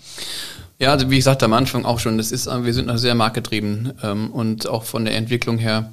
Ja, 0.78 0.92
also 0.92 1.11
wie 1.11 1.19
ich 1.19 1.25
sagte 1.25 1.45
am 1.45 1.52
Anfang 1.52 1.85
auch 1.85 1.99
schon, 1.99 2.16
das 2.16 2.33
ist, 2.33 2.47
wir 2.47 2.73
sind 2.73 2.87
noch 2.87 2.97
sehr 2.97 3.14
marktgetrieben 3.14 3.92
ähm, 4.02 4.30
und 4.30 4.66
auch 4.66 4.85
von 4.85 5.04
der 5.04 5.14
Entwicklung 5.14 5.59
her 5.59 5.92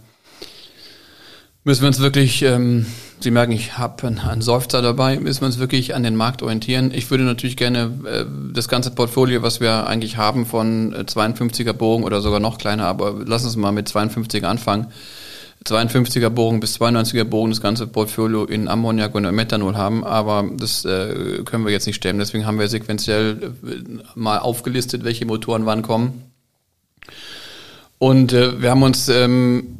müssen 1.63 1.81
wir 1.81 1.87
uns 1.87 1.99
wirklich, 1.99 2.41
ähm, 2.43 2.85
Sie 3.19 3.29
merken, 3.29 3.51
ich 3.51 3.77
habe 3.77 4.07
einen, 4.07 4.41
Seufzer 4.41 4.81
dabei, 4.81 5.19
müssen 5.19 5.41
wir 5.41 5.45
uns 5.45 5.59
wirklich 5.59 5.93
an 5.93 6.01
den 6.01 6.15
Markt 6.15 6.41
orientieren. 6.41 6.91
Ich 6.91 7.11
würde 7.11 7.23
natürlich 7.23 7.55
gerne 7.55 7.91
äh, 8.05 8.25
das 8.51 8.67
ganze 8.67 8.91
Portfolio, 8.91 9.43
was 9.43 9.59
wir 9.59 9.85
eigentlich 9.85 10.17
haben 10.17 10.47
von 10.47 10.95
52er 10.95 11.69
äh, 11.69 11.73
Bogen 11.73 12.03
oder 12.03 12.21
sogar 12.21 12.39
noch 12.39 12.57
kleiner, 12.57 12.85
aber 12.85 13.21
lass 13.25 13.43
uns 13.43 13.55
mal 13.55 13.71
mit 13.71 13.87
52er 13.87 14.45
anfangen. 14.45 14.87
52er 15.63 16.29
Bogen 16.29 16.59
bis 16.59 16.81
92er 16.81 17.23
Bogen 17.23 17.51
das 17.51 17.61
ganze 17.61 17.85
Portfolio 17.85 18.45
in 18.45 18.67
Ammoniak 18.67 19.13
und 19.13 19.29
Methanol 19.31 19.77
haben, 19.77 20.03
aber 20.03 20.49
das 20.57 20.85
äh, 20.85 21.43
können 21.45 21.65
wir 21.65 21.71
jetzt 21.71 21.85
nicht 21.85 21.97
stemmen. 21.97 22.17
Deswegen 22.17 22.47
haben 22.47 22.57
wir 22.57 22.67
sequenziell 22.67 23.53
äh, 23.63 23.99
mal 24.15 24.39
aufgelistet, 24.39 25.03
welche 25.03 25.27
Motoren 25.27 25.67
wann 25.67 25.83
kommen. 25.83 26.23
Und 27.99 28.33
äh, 28.33 28.59
wir 28.59 28.71
haben 28.71 28.81
uns 28.81 29.07
ähm, 29.09 29.77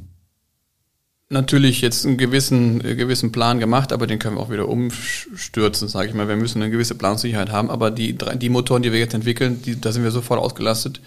natürlich 1.32 1.82
jetzt 1.82 2.06
einen 2.06 2.18
gewissen, 2.18 2.84
äh, 2.86 2.96
gewissen 2.96 3.32
Plan 3.32 3.60
gemacht, 3.60 3.92
aber 3.94 4.08
den 4.08 4.20
können 4.20 4.38
wir 4.38 4.42
auch 4.42 4.52
wieder 4.52 4.68
umstürzen, 4.68 5.88
sage 5.88 6.10
ich 6.10 6.14
mal. 6.14 6.28
Wir 6.28 6.36
müssen 6.36 6.62
eine 6.62 6.72
gewisse 6.72 6.96
Plansicherheit 6.96 7.52
haben, 7.52 7.70
aber 7.70 7.92
die, 7.92 8.18
die 8.36 8.50
Motoren, 8.50 8.84
die 8.84 8.92
wir 8.92 9.00
jetzt 9.00 9.14
entwickeln, 9.14 9.62
die, 9.62 9.80
da 9.80 9.92
sind 9.92 10.04
wir 10.04 10.12
so 10.12 10.22
voll 10.22 10.38
ausgelastet, 10.38 11.02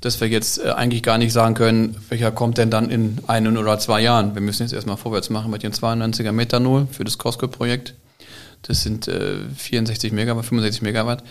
dass 0.00 0.20
wir 0.20 0.28
jetzt 0.28 0.62
äh, 0.62 0.70
eigentlich 0.70 1.02
gar 1.02 1.18
nicht 1.18 1.32
sagen 1.32 1.54
können, 1.54 1.96
welcher 2.08 2.30
kommt 2.30 2.58
denn 2.58 2.70
dann 2.70 2.90
in 2.90 3.18
einen 3.26 3.56
oder 3.56 3.78
zwei 3.78 4.00
Jahren. 4.00 4.34
Wir 4.34 4.42
müssen 4.42 4.62
jetzt 4.62 4.72
erstmal 4.72 4.96
vorwärts 4.96 5.30
machen 5.30 5.50
mit 5.50 5.62
dem 5.62 5.72
92er 5.72 6.32
Methanol 6.32 6.86
für 6.90 7.04
das 7.04 7.18
Costco-Projekt. 7.18 7.94
Das 8.62 8.82
sind 8.82 9.08
äh, 9.08 9.36
64 9.56 10.12
Megawatt, 10.12 10.46
65 10.46 10.82
Megawatt 10.82 11.22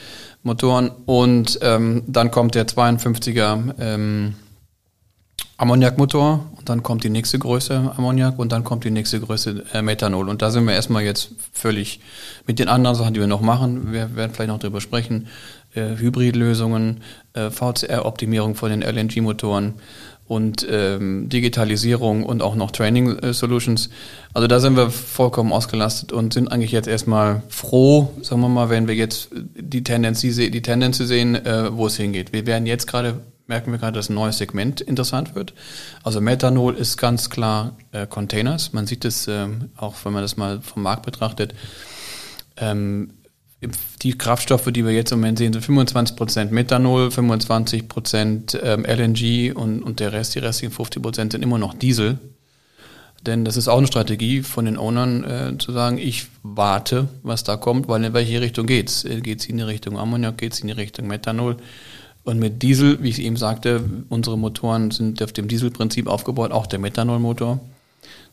Motoren. 0.43 0.91
Und 1.05 1.59
ähm, 1.61 2.03
dann 2.07 2.31
kommt 2.31 2.55
der 2.55 2.67
52er 2.67 3.73
ähm, 3.79 4.35
Ammoniakmotor 5.57 6.45
und 6.57 6.69
dann 6.69 6.81
kommt 6.81 7.03
die 7.03 7.09
nächste 7.09 7.37
Größe 7.37 7.93
Ammoniak 7.95 8.39
und 8.39 8.51
dann 8.51 8.63
kommt 8.63 8.83
die 8.83 8.91
nächste 8.91 9.19
Größe 9.19 9.63
äh, 9.73 9.81
Methanol. 9.81 10.29
Und 10.29 10.41
da 10.41 10.49
sind 10.49 10.65
wir 10.65 10.73
erstmal 10.73 11.03
jetzt 11.03 11.31
völlig 11.53 11.99
mit 12.47 12.59
den 12.59 12.67
anderen 12.67 12.95
Sachen, 12.95 13.13
die 13.13 13.19
wir 13.19 13.27
noch 13.27 13.41
machen. 13.41 13.93
Wir 13.93 14.15
werden 14.15 14.31
vielleicht 14.33 14.49
noch 14.49 14.59
drüber 14.59 14.81
sprechen. 14.81 15.27
Äh, 15.75 15.97
Hybridlösungen, 15.97 17.01
äh, 17.33 17.51
VCR-Optimierung 17.51 18.55
von 18.55 18.71
den 18.71 18.81
LNG-Motoren 18.81 19.75
und 20.27 20.65
ähm, 20.69 21.29
Digitalisierung 21.29 22.23
und 22.23 22.41
auch 22.41 22.55
noch 22.55 22.71
Training 22.71 23.17
äh, 23.19 23.33
Solutions. 23.33 23.89
Also 24.33 24.47
da 24.47 24.59
sind 24.59 24.75
wir 24.75 24.89
vollkommen 24.89 25.51
ausgelastet 25.51 26.11
und 26.11 26.33
sind 26.33 26.51
eigentlich 26.51 26.71
jetzt 26.71 26.87
erstmal 26.87 27.43
froh, 27.49 28.11
sagen 28.21 28.41
wir 28.41 28.49
mal, 28.49 28.69
wenn 28.69 28.87
wir 28.87 28.95
jetzt 28.95 29.29
die 29.33 29.83
Tendenz, 29.83 30.21
die 30.21 30.61
Tendenz 30.61 30.97
sehen, 30.97 31.35
äh, 31.35 31.75
wo 31.75 31.87
es 31.87 31.97
hingeht. 31.97 32.33
Wir 32.33 32.47
werden 32.47 32.65
jetzt 32.65 32.87
gerade 32.87 33.19
merken 33.47 33.71
wir 33.71 33.79
gerade, 33.79 33.97
dass 33.97 34.09
ein 34.09 34.15
neues 34.15 34.37
Segment 34.37 34.81
interessant 34.81 35.35
wird. 35.35 35.53
Also 36.03 36.21
Methanol 36.21 36.75
ist 36.75 36.97
ganz 36.97 37.29
klar 37.29 37.77
äh, 37.91 38.07
Containers. 38.07 38.73
Man 38.73 38.87
sieht 38.87 39.05
es 39.05 39.27
ähm, 39.27 39.69
auch, 39.75 39.95
wenn 40.03 40.13
man 40.13 40.21
das 40.21 40.37
mal 40.37 40.61
vom 40.61 40.83
Markt 40.83 41.05
betrachtet. 41.05 41.53
Ähm, 42.57 43.13
die 44.01 44.17
Kraftstoffe, 44.17 44.69
die 44.71 44.85
wir 44.85 44.91
jetzt 44.91 45.11
im 45.11 45.19
Moment 45.19 45.37
sehen, 45.37 45.53
sind 45.53 45.65
25% 45.65 46.51
Methanol, 46.51 47.07
25% 47.07 48.59
ähm, 48.61 48.85
LNG 48.85 49.55
und, 49.55 49.81
und 49.81 49.99
der 49.99 50.11
Rest, 50.11 50.35
die 50.35 50.39
restlichen 50.39 50.73
50% 50.73 51.31
sind 51.31 51.43
immer 51.43 51.57
noch 51.57 51.73
Diesel. 51.73 52.19
Denn 53.25 53.45
das 53.45 53.55
ist 53.55 53.69
auch 53.69 53.77
eine 53.77 53.87
Strategie 53.87 54.41
von 54.41 54.65
den 54.65 54.77
Ownern, 54.77 55.23
äh, 55.23 55.57
zu 55.57 55.71
sagen, 55.71 55.97
ich 55.97 56.27
warte, 56.43 57.07
was 57.21 57.45
da 57.45 57.55
kommt, 57.55 57.87
weil 57.87 58.03
in 58.03 58.13
welche 58.13 58.41
Richtung 58.41 58.67
geht's? 58.67 59.05
Äh, 59.05 59.21
geht's 59.21 59.45
in 59.45 59.57
die 59.57 59.63
Richtung 59.63 59.97
Ammoniak, 59.97 60.37
geht's 60.37 60.59
in 60.59 60.67
die 60.67 60.73
Richtung 60.73 61.07
Methanol? 61.07 61.55
Und 62.23 62.39
mit 62.39 62.61
Diesel, 62.61 63.03
wie 63.03 63.09
ich 63.09 63.21
eben 63.21 63.35
sagte, 63.35 63.83
unsere 64.09 64.37
Motoren 64.37 64.91
sind 64.91 65.21
auf 65.21 65.33
dem 65.33 65.47
Dieselprinzip 65.47 66.07
aufgebaut, 66.07 66.51
auch 66.51 66.67
der 66.67 66.79
Methanolmotor. 66.79 67.59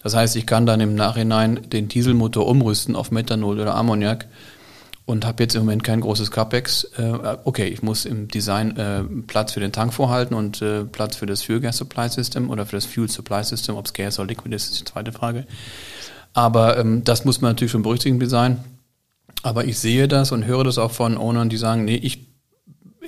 Das 0.02 0.14
heißt, 0.14 0.36
ich 0.36 0.46
kann 0.46 0.64
dann 0.64 0.80
im 0.80 0.94
Nachhinein 0.94 1.68
den 1.70 1.88
Dieselmotor 1.88 2.46
umrüsten 2.46 2.96
auf 2.96 3.10
Methanol 3.10 3.60
oder 3.60 3.74
Ammoniak 3.74 4.26
und 5.04 5.26
habe 5.26 5.42
jetzt 5.42 5.56
im 5.56 5.62
Moment 5.62 5.82
kein 5.82 6.00
großes 6.00 6.30
CapEx. 6.30 6.84
Äh, 6.96 7.36
okay, 7.44 7.66
ich 7.66 7.82
muss 7.82 8.04
im 8.04 8.28
Design 8.28 8.76
äh, 8.76 9.02
Platz 9.26 9.52
für 9.52 9.60
den 9.60 9.72
Tank 9.72 9.92
vorhalten 9.92 10.34
und 10.34 10.62
äh, 10.62 10.84
Platz 10.84 11.16
für 11.16 11.26
das 11.26 11.42
Fuel 11.42 11.60
Gas 11.60 11.78
Supply 11.78 12.08
System 12.08 12.48
oder 12.48 12.64
für 12.64 12.76
das 12.76 12.86
Fuel 12.86 13.10
Supply 13.10 13.42
System, 13.42 13.76
ob 13.76 13.86
es 13.86 13.92
Gas 13.92 14.18
oder 14.18 14.28
Liquid 14.28 14.54
ist, 14.54 14.70
ist 14.70 14.80
die 14.80 14.84
zweite 14.84 15.12
Frage. 15.12 15.46
Aber 16.32 16.78
ähm, 16.78 17.02
das 17.04 17.24
muss 17.24 17.40
man 17.40 17.50
natürlich 17.50 17.72
schon 17.72 17.82
berücksichtigen 17.82 18.20
Design. 18.20 18.62
Aber 19.42 19.64
ich 19.64 19.78
sehe 19.78 20.06
das 20.06 20.32
und 20.32 20.44
höre 20.44 20.64
das 20.64 20.78
auch 20.78 20.92
von 20.92 21.18
Ownern, 21.18 21.48
die 21.48 21.56
sagen, 21.56 21.84
nee, 21.84 21.96
ich 21.96 22.29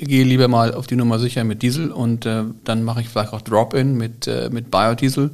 gehe 0.06 0.24
lieber 0.24 0.48
mal 0.48 0.74
auf 0.74 0.86
die 0.86 0.96
Nummer 0.96 1.18
sicher 1.18 1.44
mit 1.44 1.62
Diesel 1.62 1.90
und 1.90 2.26
äh, 2.26 2.44
dann 2.64 2.82
mache 2.82 3.00
ich 3.00 3.08
vielleicht 3.08 3.32
auch 3.32 3.40
Drop-in 3.40 3.96
mit, 3.96 4.26
äh, 4.26 4.50
mit 4.50 4.70
Biodiesel, 4.70 5.30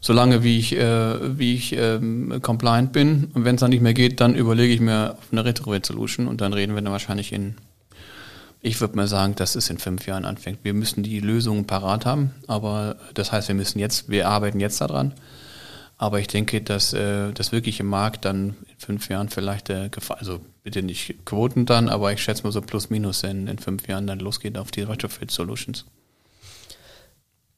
solange 0.00 0.42
wie 0.42 0.58
ich, 0.58 0.76
äh, 0.76 1.38
wie 1.38 1.54
ich 1.54 1.76
ähm, 1.76 2.40
compliant 2.42 2.92
bin. 2.92 3.30
Und 3.34 3.44
wenn 3.44 3.54
es 3.54 3.60
dann 3.60 3.70
nicht 3.70 3.82
mehr 3.82 3.94
geht, 3.94 4.20
dann 4.20 4.34
überlege 4.34 4.74
ich 4.74 4.80
mir 4.80 5.12
auf 5.12 5.28
eine 5.32 5.44
Retrofit-Solution 5.44 6.26
und 6.26 6.40
dann 6.40 6.52
reden 6.52 6.74
wir 6.74 6.82
dann 6.82 6.92
wahrscheinlich 6.92 7.32
in, 7.32 7.54
ich 8.60 8.80
würde 8.80 8.96
mal 8.96 9.06
sagen, 9.06 9.34
dass 9.36 9.54
es 9.54 9.70
in 9.70 9.78
fünf 9.78 10.06
Jahren 10.06 10.24
anfängt. 10.24 10.58
Wir 10.62 10.74
müssen 10.74 11.02
die 11.02 11.20
Lösungen 11.20 11.66
parat 11.66 12.06
haben, 12.06 12.30
aber 12.46 12.96
das 13.14 13.32
heißt, 13.32 13.48
wir 13.48 13.54
müssen 13.54 13.78
jetzt, 13.78 14.08
wir 14.08 14.28
arbeiten 14.28 14.60
jetzt 14.60 14.80
daran. 14.80 15.12
Aber 15.96 16.18
ich 16.18 16.26
denke, 16.26 16.60
dass 16.60 16.92
äh, 16.92 17.32
das 17.32 17.52
wirkliche 17.52 17.84
Markt 17.84 18.24
dann 18.24 18.56
in 18.68 18.78
fünf 18.78 19.08
Jahren 19.08 19.28
vielleicht, 19.28 19.70
äh, 19.70 19.90
also 20.08 20.40
bitte 20.62 20.82
nicht 20.82 21.24
Quoten 21.24 21.66
dann, 21.66 21.88
aber 21.88 22.12
ich 22.12 22.22
schätze 22.22 22.42
mal 22.42 22.52
so 22.52 22.60
plus 22.60 22.90
minus 22.90 23.22
in, 23.22 23.46
in 23.46 23.58
fünf 23.58 23.86
Jahren 23.86 24.06
dann 24.06 24.18
losgeht 24.18 24.58
auf 24.58 24.70
die 24.70 24.82
Retrofit 24.82 25.30
Solutions. 25.30 25.84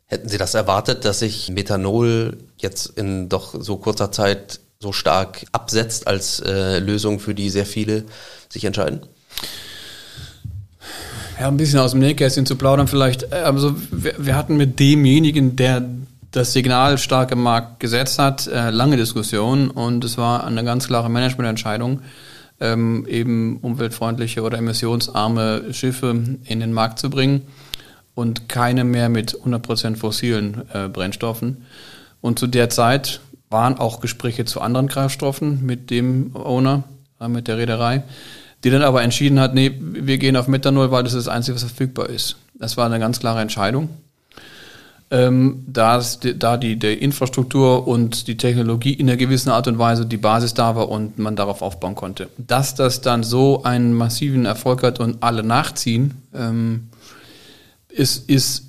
Hätten 0.04 0.28
Sie 0.28 0.38
das 0.38 0.54
erwartet, 0.54 1.04
dass 1.04 1.20
sich 1.20 1.50
Methanol 1.50 2.36
jetzt 2.58 2.86
in 2.86 3.28
doch 3.28 3.54
so 3.58 3.76
kurzer 3.76 4.12
Zeit 4.12 4.60
so 4.78 4.92
stark 4.92 5.46
absetzt 5.52 6.06
als 6.06 6.40
äh, 6.40 6.78
Lösung, 6.78 7.18
für 7.18 7.34
die 7.34 7.50
sehr 7.50 7.66
viele 7.66 8.04
sich 8.48 8.64
entscheiden? 8.64 9.00
Ja, 11.40 11.48
ein 11.48 11.56
bisschen 11.56 11.80
aus 11.80 11.90
dem 11.90 12.00
Nähkästchen 12.00 12.46
zu 12.46 12.56
plaudern 12.56 12.86
vielleicht. 12.86 13.32
Also 13.32 13.74
wir, 13.90 14.14
wir 14.18 14.36
hatten 14.36 14.56
mit 14.56 14.78
demjenigen, 14.78 15.56
der 15.56 15.82
das 16.36 16.52
Signal 16.52 16.98
stark 16.98 17.32
im 17.32 17.42
Markt 17.42 17.80
gesetzt 17.80 18.18
hat, 18.18 18.46
äh, 18.46 18.68
lange 18.68 18.98
Diskussion 18.98 19.70
und 19.70 20.04
es 20.04 20.18
war 20.18 20.46
eine 20.46 20.64
ganz 20.64 20.86
klare 20.86 21.08
Managemententscheidung, 21.08 22.02
ähm, 22.60 23.06
eben 23.08 23.56
umweltfreundliche 23.62 24.42
oder 24.42 24.58
emissionsarme 24.58 25.72
Schiffe 25.72 26.10
in 26.44 26.60
den 26.60 26.74
Markt 26.74 26.98
zu 26.98 27.08
bringen 27.08 27.42
und 28.14 28.50
keine 28.50 28.84
mehr 28.84 29.08
mit 29.08 29.34
100% 29.34 29.96
fossilen 29.96 30.62
äh, 30.74 30.88
Brennstoffen. 30.88 31.64
Und 32.20 32.38
zu 32.38 32.46
der 32.46 32.68
Zeit 32.68 33.20
waren 33.48 33.78
auch 33.78 34.00
Gespräche 34.00 34.44
zu 34.44 34.60
anderen 34.60 34.88
Kraftstoffen 34.88 35.64
mit 35.64 35.88
dem 35.88 36.36
Owner, 36.36 36.84
äh, 37.18 37.28
mit 37.28 37.48
der 37.48 37.56
Reederei, 37.56 38.02
die 38.62 38.68
dann 38.68 38.82
aber 38.82 39.02
entschieden 39.02 39.40
hat, 39.40 39.54
nee, 39.54 39.72
wir 39.80 40.18
gehen 40.18 40.36
auf 40.36 40.48
Methanol, 40.48 40.90
weil 40.90 41.04
das 41.04 41.14
das 41.14 41.28
Einzige, 41.28 41.54
was 41.54 41.62
verfügbar 41.62 42.10
ist. 42.10 42.36
Das 42.58 42.76
war 42.76 42.84
eine 42.84 42.98
ganz 42.98 43.20
klare 43.20 43.40
Entscheidung 43.40 43.88
ähm, 45.10 45.64
dass 45.68 46.18
da 46.20 46.56
die, 46.56 46.76
die 46.78 46.94
Infrastruktur 46.94 47.86
und 47.86 48.26
die 48.26 48.36
Technologie 48.36 48.92
in 48.92 49.08
einer 49.08 49.16
gewissen 49.16 49.50
Art 49.50 49.68
und 49.68 49.78
Weise 49.78 50.04
die 50.04 50.16
Basis 50.16 50.54
da 50.54 50.74
war 50.74 50.88
und 50.88 51.18
man 51.18 51.36
darauf 51.36 51.62
aufbauen 51.62 51.94
konnte. 51.94 52.28
Dass 52.38 52.74
das 52.74 53.02
dann 53.02 53.22
so 53.22 53.62
einen 53.62 53.92
massiven 53.92 54.46
Erfolg 54.46 54.82
hat 54.82 54.98
und 54.98 55.22
alle 55.22 55.44
nachziehen, 55.44 56.22
ähm, 56.34 56.88
ist, 57.88 58.28
ist 58.28 58.64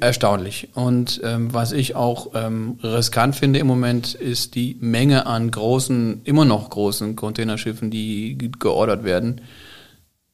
erstaunlich. 0.00 0.68
Und 0.74 1.20
ähm, 1.24 1.52
was 1.52 1.72
ich 1.72 1.96
auch 1.96 2.30
ähm, 2.34 2.78
riskant 2.82 3.34
finde 3.34 3.58
im 3.58 3.66
Moment, 3.66 4.14
ist 4.14 4.54
die 4.54 4.76
Menge 4.80 5.26
an 5.26 5.50
großen, 5.50 6.20
immer 6.24 6.44
noch 6.44 6.70
großen 6.70 7.16
Containerschiffen, 7.16 7.90
die 7.90 8.52
geordert 8.58 9.02
werden 9.02 9.40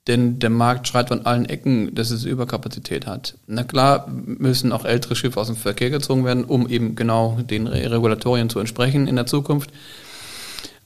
denn 0.07 0.39
der 0.39 0.51
Markt 0.51 0.87
schreit 0.87 1.09
von 1.09 1.27
allen 1.27 1.47
Ecken, 1.47 1.95
dass 1.95 2.11
es 2.11 2.25
Überkapazität 2.25 3.07
hat. 3.07 3.37
Na 3.47 3.65
klar 3.65 4.07
müssen 4.09 4.73
auch 4.73 4.85
ältere 4.85 5.17
Schiffe 5.17 5.41
aus 5.41 5.49
dem 5.49 5.57
Verkehr 5.57 5.91
gezogen 5.91 6.25
werden, 6.25 6.45
um 6.45 6.69
eben 6.69 6.95
genau 6.95 7.39
den 7.41 7.67
Regulatorien 7.67 8.49
zu 8.49 8.61
entsprechen 8.61 9.09
in 9.09 9.17
der 9.17 9.27
Zukunft. 9.27 9.71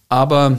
Aber 0.08 0.58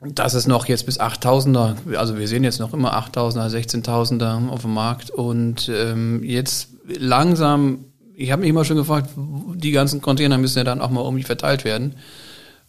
das 0.00 0.34
ist 0.34 0.46
noch 0.46 0.66
jetzt 0.66 0.86
bis 0.86 1.00
8000er, 1.00 1.96
also 1.96 2.18
wir 2.18 2.28
sehen 2.28 2.44
jetzt 2.44 2.60
noch 2.60 2.74
immer 2.74 2.96
8000er, 2.96 3.48
16000er 3.48 4.48
auf 4.48 4.62
dem 4.62 4.74
Markt 4.74 5.10
und 5.10 5.70
ähm, 5.72 6.22
jetzt 6.22 6.68
langsam, 6.86 7.86
ich 8.14 8.32
habe 8.32 8.40
mich 8.40 8.50
immer 8.50 8.64
schon 8.64 8.76
gefragt, 8.76 9.10
die 9.16 9.72
ganzen 9.72 10.02
Container 10.02 10.38
müssen 10.38 10.58
ja 10.58 10.64
dann 10.64 10.80
auch 10.80 10.90
mal 10.90 11.04
irgendwie 11.04 11.24
verteilt 11.24 11.64
werden. 11.64 11.94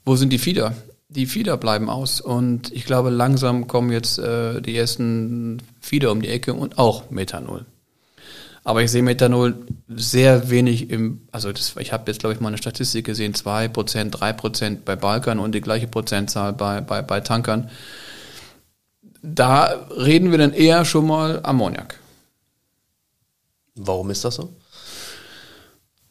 Wo 0.06 0.16
sind 0.16 0.32
die 0.32 0.38
Fieder? 0.38 0.74
Die 1.10 1.26
Fieder 1.26 1.58
bleiben 1.58 1.90
aus 1.90 2.20
und 2.20 2.72
ich 2.72 2.86
glaube, 2.86 3.10
langsam 3.10 3.68
kommen 3.68 3.92
jetzt 3.92 4.20
äh, 4.20 4.62
die 4.62 4.76
ersten 4.76 5.62
Fieder 5.80 6.12
um 6.12 6.22
die 6.22 6.30
Ecke 6.30 6.54
und 6.54 6.78
auch 6.78 7.10
Methanol. 7.10 7.66
Aber 8.64 8.84
ich 8.84 8.92
sehe 8.92 9.02
Methanol 9.02 9.56
sehr 9.88 10.50
wenig 10.50 10.90
im, 10.90 11.22
also 11.32 11.54
das, 11.54 11.76
ich 11.80 11.94
habe 11.94 12.04
jetzt, 12.12 12.20
glaube 12.20 12.34
ich, 12.34 12.42
mal 12.42 12.50
eine 12.50 12.58
Statistik 12.58 13.06
gesehen, 13.06 13.34
2%, 13.34 14.12
3% 14.12 14.80
bei 14.84 14.98
Balkern 14.98 15.40
und 15.40 15.56
die 15.56 15.62
gleiche 15.62 15.88
Prozentzahl 15.88 16.52
bei, 16.52 16.82
bei, 16.82 17.02
bei 17.02 17.22
Tankern. 17.22 17.70
Da 19.22 19.88
reden 19.98 20.32
wir 20.32 20.38
dann 20.38 20.52
eher 20.52 20.84
schon 20.84 21.08
mal 21.08 21.40
Ammoniak. 21.44 21.98
Warum 23.76 24.10
ist 24.10 24.26
das 24.26 24.36
so? 24.36 24.54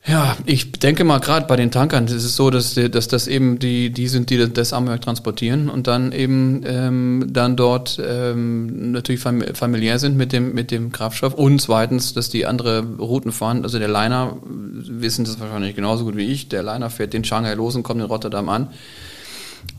Ja, 0.08 0.36
ich 0.46 0.70
denke 0.70 1.02
mal, 1.02 1.18
gerade 1.18 1.46
bei 1.46 1.56
den 1.56 1.72
Tankern 1.72 2.04
ist 2.06 2.12
es 2.12 2.36
so, 2.36 2.50
dass, 2.50 2.74
dass 2.74 3.08
das 3.08 3.26
eben 3.26 3.58
die, 3.58 3.90
die 3.90 4.06
sind, 4.06 4.30
die 4.30 4.52
das 4.52 4.72
Ammoniak 4.72 5.00
transportieren 5.00 5.68
und 5.68 5.88
dann 5.88 6.12
eben 6.12 6.62
ähm, 6.64 7.26
dann 7.28 7.56
dort 7.56 8.00
ähm, 8.04 8.92
natürlich 8.92 9.20
familiär 9.20 9.98
sind 9.98 10.16
mit 10.16 10.32
dem, 10.32 10.54
mit 10.54 10.70
dem 10.70 10.92
Kraftstoff 10.92 11.34
und 11.34 11.60
zweitens, 11.60 12.14
dass 12.14 12.30
die 12.30 12.46
andere 12.46 12.84
Routen 12.98 13.32
fahren. 13.32 13.64
Also 13.64 13.80
der 13.80 13.88
Liner, 13.88 14.36
wissen 14.42 15.24
das 15.24 15.40
wahrscheinlich 15.40 15.74
genauso 15.74 16.04
gut 16.04 16.16
wie 16.16 16.26
ich, 16.26 16.48
der 16.48 16.62
Liner 16.62 16.88
fährt 16.88 17.12
den 17.12 17.24
Shanghai 17.24 17.54
los 17.54 17.74
und 17.74 17.82
kommt 17.82 18.00
in 18.00 18.06
Rotterdam 18.06 18.48
an 18.48 18.68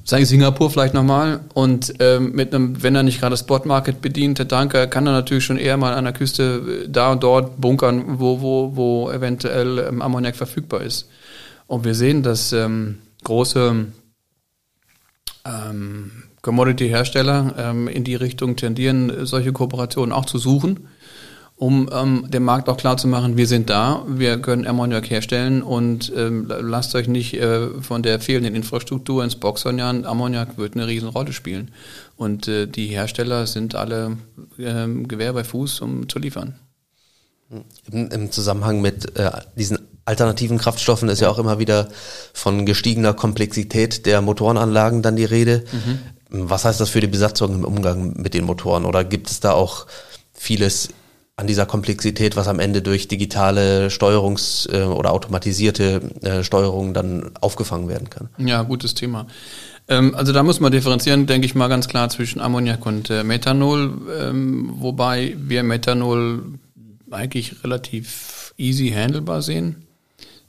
sage 0.03 0.24
ich 0.24 0.29
Singapur 0.29 0.70
vielleicht 0.70 0.94
nochmal. 0.94 1.41
Und 1.53 1.94
ähm, 2.00 2.32
mit 2.34 2.53
einem, 2.53 2.82
wenn 2.82 2.96
er 2.96 3.03
nicht 3.03 3.20
gerade 3.20 3.38
Spot 3.38 3.62
Market 3.65 4.01
bedient, 4.01 4.39
der 4.39 4.48
Tanker, 4.48 4.88
kann 4.88 5.06
er 5.08 5.13
natürlich 5.13 5.46
schon 5.46 5.58
eher 5.58 5.77
mal 5.77 5.94
an 5.94 6.06
der 6.06 6.13
Küste 6.13 6.84
äh, 6.86 6.89
da 6.89 7.12
und 7.12 7.24
dort 7.24 7.60
bunkern, 7.60 8.20
wo, 8.20 8.41
wo, 8.41 8.75
wo 8.75 9.12
eventuell 9.12 9.79
ähm, 9.79 10.01
Ammoniak 10.01 10.36
verfügbar 10.36 10.82
ist. 10.82 11.10
Und 11.67 11.84
wir 11.84 11.96
sehen, 11.96 12.24
dass 12.24 12.53
ähm, 12.53 13.00
große 13.24 13.88
ähm, 15.46 16.12
Commodity-Hersteller 16.41 17.56
ähm, 17.58 17.88
in 17.88 18.03
die 18.03 18.15
Richtung 18.15 18.56
tendieren, 18.56 19.25
solche 19.25 19.51
Kooperationen 19.51 20.13
auch 20.13 20.25
zu 20.25 20.38
suchen 20.38 20.88
um 21.58 21.90
ähm, 21.92 22.26
dem 22.30 22.44
Markt 22.44 22.70
auch 22.70 22.78
klar 22.78 22.98
zu 22.98 23.08
machen, 23.08 23.36
wir 23.36 23.48
sind 23.48 23.72
da, 23.72 24.06
wir 24.08 24.40
können 24.40 24.68
Ammoniak 24.68 25.10
herstellen 25.10 25.64
und 25.64 26.14
ähm, 26.16 26.46
lasst 26.48 26.94
euch 26.94 27.08
nicht 27.08 27.34
äh, 27.34 27.70
von 27.82 28.04
der 28.04 28.20
fehlenden 28.20 28.54
Infrastruktur 28.54 29.24
ins 29.24 29.36
Boxhorn 29.36 29.80
jagen. 29.80 30.06
Ammoniak 30.06 30.60
wird 30.60 30.76
eine 30.76 30.86
Riesenrolle 30.86 31.34
spielen. 31.34 31.72
Und 32.16 32.48
äh, 32.48 32.68
die 32.68 32.88
Hersteller 32.88 33.48
sind 33.48 33.74
alle 33.74 34.18
äh, 34.60 34.88
Gewehr 35.04 35.34
bei 35.34 35.44
Fuß, 35.44 35.82
um 35.82 36.08
zu 36.08 36.20
liefern. 36.20 36.60
Im, 37.92 38.10
im 38.12 38.32
Zusammenhang 38.32 38.82
mit 38.82 39.18
äh, 39.18 39.32
diesen 39.56 39.80
alternativen 40.06 40.60
Kraftstoffen 40.60 41.10
ist 41.10 41.22
ja 41.22 41.30
auch 41.30 41.40
immer 41.40 41.58
wieder 41.58 41.88
von 42.34 42.68
gestiegener 42.68 43.16
Komplexität 43.16 44.06
der 44.06 44.22
Motorenanlagen 44.22 45.02
dann 45.02 45.16
die 45.16 45.26
Rede. 45.26 45.64
Mhm. 45.72 46.48
Was 46.48 46.66
heißt 46.66 46.80
das 46.80 46.90
für 46.90 47.02
die 47.02 47.08
Besatzung 47.08 47.56
im 47.56 47.64
Umgang 47.64 48.14
mit 48.16 48.36
den 48.36 48.44
Motoren? 48.44 48.86
Oder 48.86 49.04
gibt 49.04 49.32
es 49.32 49.40
da 49.40 49.54
auch 49.54 49.88
vieles 50.34 50.90
an 51.38 51.46
dieser 51.46 51.67
Komplexität, 51.67 52.36
was 52.36 52.48
am 52.48 52.60
Ende 52.60 52.82
durch 52.82 53.08
digitale 53.08 53.89
Steuerungs- 53.89 54.67
äh, 54.74 54.84
oder 54.86 55.12
automatisierte 55.12 56.01
äh, 56.22 56.44
Steuerung 56.44 56.96
dann 56.96 57.32
aufgefangen 57.39 57.88
werden 57.88 58.10
kann. 58.10 58.29
Ja, 58.39 58.63
gutes 58.63 58.96
Thema. 58.96 59.27
Ähm, 59.88 60.15
also 60.15 60.34
da 60.34 60.41
muss 60.41 60.60
man 60.60 60.72
differenzieren, 60.72 61.27
denke 61.27 61.46
ich 61.46 61.53
mal 61.53 61.67
ganz 61.67 61.88
klar 61.88 62.10
zwischen 62.10 62.41
Ammoniak 62.41 62.84
und 62.88 63.12
äh, 63.12 63.24
Methanol, 63.24 63.94
ähm, 64.20 64.74
wobei 64.79 65.36
wir 65.39 65.62
Methanol 65.62 66.44
eigentlich 67.12 67.63
relativ 67.63 68.53
easy 68.58 68.89
handelbar 68.89 69.44
sehen. 69.44 69.87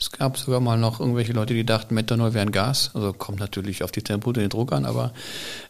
Es 0.00 0.12
gab 0.12 0.38
sogar 0.38 0.60
mal 0.60 0.78
noch 0.78 1.00
irgendwelche 1.00 1.32
Leute, 1.32 1.54
die 1.54 1.66
dachten, 1.66 1.92
Methanol 1.92 2.32
wäre 2.32 2.46
ein 2.46 2.52
Gas. 2.52 2.92
Also 2.94 3.12
kommt 3.12 3.40
natürlich 3.40 3.82
auf 3.82 3.90
die 3.90 4.02
Temperatur 4.02 4.34
den 4.34 4.48
Druck 4.48 4.72
an, 4.72 4.84
aber 4.84 5.12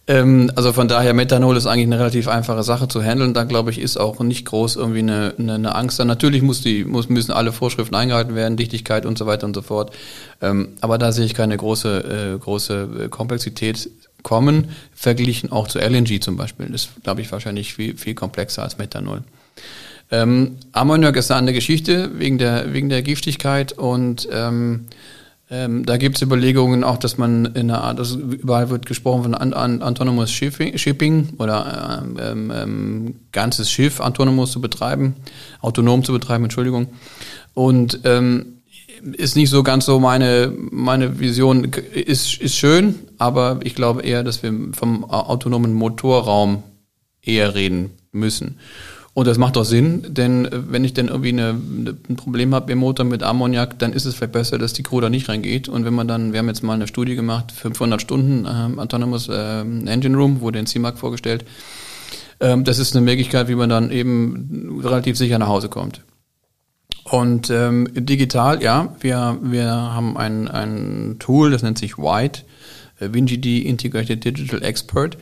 ähm, 0.06 0.52
also 0.54 0.74
von 0.74 0.86
daher, 0.86 1.14
Methanol 1.14 1.56
ist 1.56 1.64
eigentlich 1.64 1.86
eine 1.86 1.98
relativ 1.98 2.28
einfache 2.28 2.62
Sache 2.62 2.88
zu 2.88 3.02
handeln. 3.02 3.32
Da 3.32 3.44
glaube 3.44 3.70
ich, 3.70 3.78
ist 3.78 3.96
auch 3.96 4.20
nicht 4.20 4.44
groß 4.44 4.76
irgendwie 4.76 4.98
eine, 4.98 5.34
eine, 5.38 5.54
eine 5.54 5.74
Angst. 5.74 5.98
Dann 5.98 6.08
natürlich 6.08 6.42
muss 6.42 6.60
die, 6.60 6.84
muss, 6.84 7.08
müssen 7.08 7.32
alle 7.32 7.52
Vorschriften 7.52 7.94
eingehalten 7.94 8.34
werden, 8.34 8.58
Dichtigkeit 8.58 9.06
und 9.06 9.16
so 9.16 9.24
weiter 9.24 9.46
und 9.46 9.54
so 9.54 9.62
fort. 9.62 9.94
Ähm, 10.42 10.76
aber 10.82 10.98
da 10.98 11.10
sehe 11.12 11.24
ich 11.24 11.32
keine 11.32 11.56
große, 11.56 12.34
äh, 12.34 12.38
große 12.38 13.08
Komplexität 13.08 13.88
kommen, 14.22 14.72
verglichen 14.94 15.52
auch 15.52 15.68
zu 15.68 15.78
LNG 15.78 16.20
zum 16.20 16.36
Beispiel. 16.36 16.66
Das 16.66 16.82
ist, 16.82 17.02
glaube 17.02 17.22
ich, 17.22 17.32
wahrscheinlich 17.32 17.72
viel, 17.72 17.96
viel 17.96 18.14
komplexer 18.14 18.62
als 18.62 18.76
Methanol. 18.76 19.22
Ähm, 20.10 20.56
Ammoniak 20.72 21.16
ist 21.16 21.30
eine 21.30 21.38
andere 21.38 21.54
Geschichte 21.54 22.10
wegen 22.18 22.38
der, 22.38 22.72
wegen 22.72 22.88
der 22.88 23.02
Giftigkeit 23.02 23.72
und 23.72 24.28
ähm, 24.32 24.86
ähm, 25.50 25.86
da 25.86 25.96
gibt 25.96 26.16
es 26.16 26.22
Überlegungen 26.22 26.84
auch, 26.84 26.98
dass 26.98 27.16
man 27.16 27.46
in 27.46 27.70
einer 27.70 27.82
Art, 27.82 27.98
also 27.98 28.18
überall 28.18 28.68
wird 28.68 28.84
gesprochen 28.84 29.22
von 29.22 29.34
an, 29.34 29.54
an, 29.54 29.82
Autonomous 29.82 30.30
Shipping, 30.30 30.76
Shipping 30.76 31.30
oder 31.38 32.02
ähm, 32.20 32.52
ähm, 32.54 33.14
ganzes 33.32 33.70
Schiff 33.70 34.00
autonomous 34.00 34.52
zu 34.52 34.60
betreiben, 34.60 35.16
autonom 35.62 36.04
zu 36.04 36.12
betreiben, 36.12 36.44
Entschuldigung. 36.44 36.88
Und 37.54 38.00
ähm, 38.04 38.58
ist 39.14 39.36
nicht 39.36 39.48
so 39.48 39.62
ganz 39.62 39.86
so 39.86 40.00
meine, 40.00 40.52
meine 40.70 41.18
Vision, 41.18 41.64
ist, 41.64 42.40
ist 42.40 42.56
schön, 42.56 42.96
aber 43.16 43.60
ich 43.62 43.74
glaube 43.74 44.02
eher, 44.02 44.22
dass 44.24 44.42
wir 44.42 44.52
vom 44.72 45.04
autonomen 45.04 45.72
Motorraum 45.72 46.62
eher 47.22 47.54
reden 47.54 47.90
müssen. 48.12 48.58
Und 49.18 49.26
das 49.26 49.36
macht 49.36 49.56
auch 49.56 49.64
Sinn, 49.64 50.04
denn 50.10 50.44
äh, 50.44 50.50
wenn 50.70 50.84
ich 50.84 50.94
dann 50.94 51.08
irgendwie 51.08 51.30
eine, 51.30 51.50
ein 51.50 52.14
Problem 52.14 52.54
habe 52.54 52.70
im 52.70 52.78
Motor 52.78 53.04
mit 53.04 53.24
Ammoniak, 53.24 53.76
dann 53.80 53.92
ist 53.92 54.04
es 54.04 54.14
vielleicht 54.14 54.30
besser, 54.30 54.58
dass 54.58 54.74
die 54.74 54.84
Crew 54.84 55.00
da 55.00 55.10
nicht 55.10 55.28
reingeht. 55.28 55.68
Und 55.68 55.84
wenn 55.84 55.92
man 55.92 56.06
dann, 56.06 56.32
wir 56.32 56.38
haben 56.38 56.46
jetzt 56.46 56.62
mal 56.62 56.74
eine 56.74 56.86
Studie 56.86 57.16
gemacht, 57.16 57.50
500 57.50 58.00
Stunden 58.00 58.46
ähm, 58.48 58.78
Autonomous 58.78 59.28
ähm, 59.28 59.88
Engine 59.88 60.16
Room, 60.16 60.40
wurde 60.40 60.60
in 60.60 60.66
CMAC 60.66 60.98
vorgestellt. 60.98 61.44
Ähm, 62.38 62.62
das 62.62 62.78
ist 62.78 62.94
eine 62.94 63.04
Möglichkeit, 63.04 63.48
wie 63.48 63.56
man 63.56 63.68
dann 63.68 63.90
eben 63.90 64.80
relativ 64.84 65.18
sicher 65.18 65.40
nach 65.40 65.48
Hause 65.48 65.68
kommt. 65.68 66.02
Und 67.02 67.50
ähm, 67.50 67.88
digital, 67.92 68.62
ja, 68.62 68.94
wir, 69.00 69.36
wir 69.42 69.68
haben 69.68 70.16
ein, 70.16 70.46
ein 70.46 71.16
Tool, 71.18 71.50
das 71.50 71.64
nennt 71.64 71.78
sich 71.78 71.98
White, 71.98 72.42
äh, 73.00 73.08
WinGD 73.10 73.62
Integrated 73.62 74.24
Digital 74.24 74.62
Expert. 74.62 75.18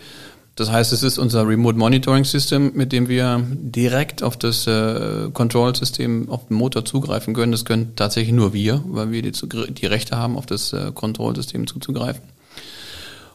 Das 0.56 0.72
heißt, 0.72 0.94
es 0.94 1.02
ist 1.02 1.18
unser 1.18 1.46
Remote 1.46 1.76
Monitoring 1.76 2.24
System, 2.24 2.72
mit 2.74 2.90
dem 2.90 3.08
wir 3.08 3.46
direkt 3.50 4.22
auf 4.22 4.38
das 4.38 4.66
äh, 4.66 5.28
Control-System, 5.30 6.30
auf 6.30 6.48
den 6.48 6.56
Motor 6.56 6.86
zugreifen 6.86 7.34
können. 7.34 7.52
Das 7.52 7.66
können 7.66 7.94
tatsächlich 7.94 8.34
nur 8.34 8.54
wir, 8.54 8.82
weil 8.86 9.10
wir 9.10 9.20
die, 9.20 9.32
die 9.32 9.86
Rechte 9.86 10.16
haben, 10.16 10.38
auf 10.38 10.46
das 10.46 10.72
äh, 10.72 10.92
Control-System 10.94 11.66
zuzugreifen. 11.66 12.22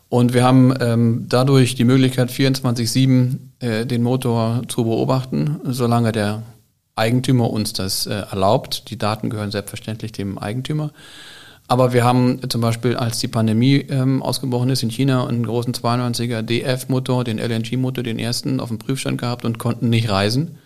Und 0.10 0.34
wir 0.34 0.44
haben 0.44 0.74
ähm, 0.82 1.28
dadurch 1.30 1.76
die 1.76 1.86
Möglichkeit, 1.86 2.32
24-7 2.32 3.38
äh, 3.60 3.86
den 3.86 4.02
Motor 4.02 4.64
zu 4.68 4.84
beobachten, 4.84 5.60
solange 5.64 6.12
der 6.12 6.42
Eigentümer 6.96 7.52
uns 7.52 7.72
das 7.74 8.08
äh, 8.08 8.14
erlaubt. 8.14 8.90
Die 8.90 8.98
Daten 8.98 9.30
gehören 9.30 9.52
selbstverständlich 9.52 10.12
dem 10.12 10.40
Eigentümer. 10.40 10.92
Aber 11.72 11.94
wir 11.94 12.04
haben 12.04 12.42
zum 12.50 12.60
Beispiel, 12.60 12.98
als 12.98 13.20
die 13.20 13.30
Pandemie 13.30 13.78
ähm, 13.90 14.22
ausgebrochen 14.22 14.70
ist 14.72 14.84
in 14.84 14.90
China, 14.90 15.26
einen 15.26 15.46
großen 15.46 15.74
92er 15.74 16.42
DF-Motor, 16.42 17.24
den 17.24 17.40
LNG-Motor, 17.40 18.04
den 18.04 18.20
ersten, 18.20 18.60
auf 18.60 18.68
dem 18.68 18.78
Prüfstand 18.78 19.22
gehabt 19.22 19.46
und 19.46 19.58
konnten 19.58 19.90
nicht 19.90 20.10
reisen 20.10 20.58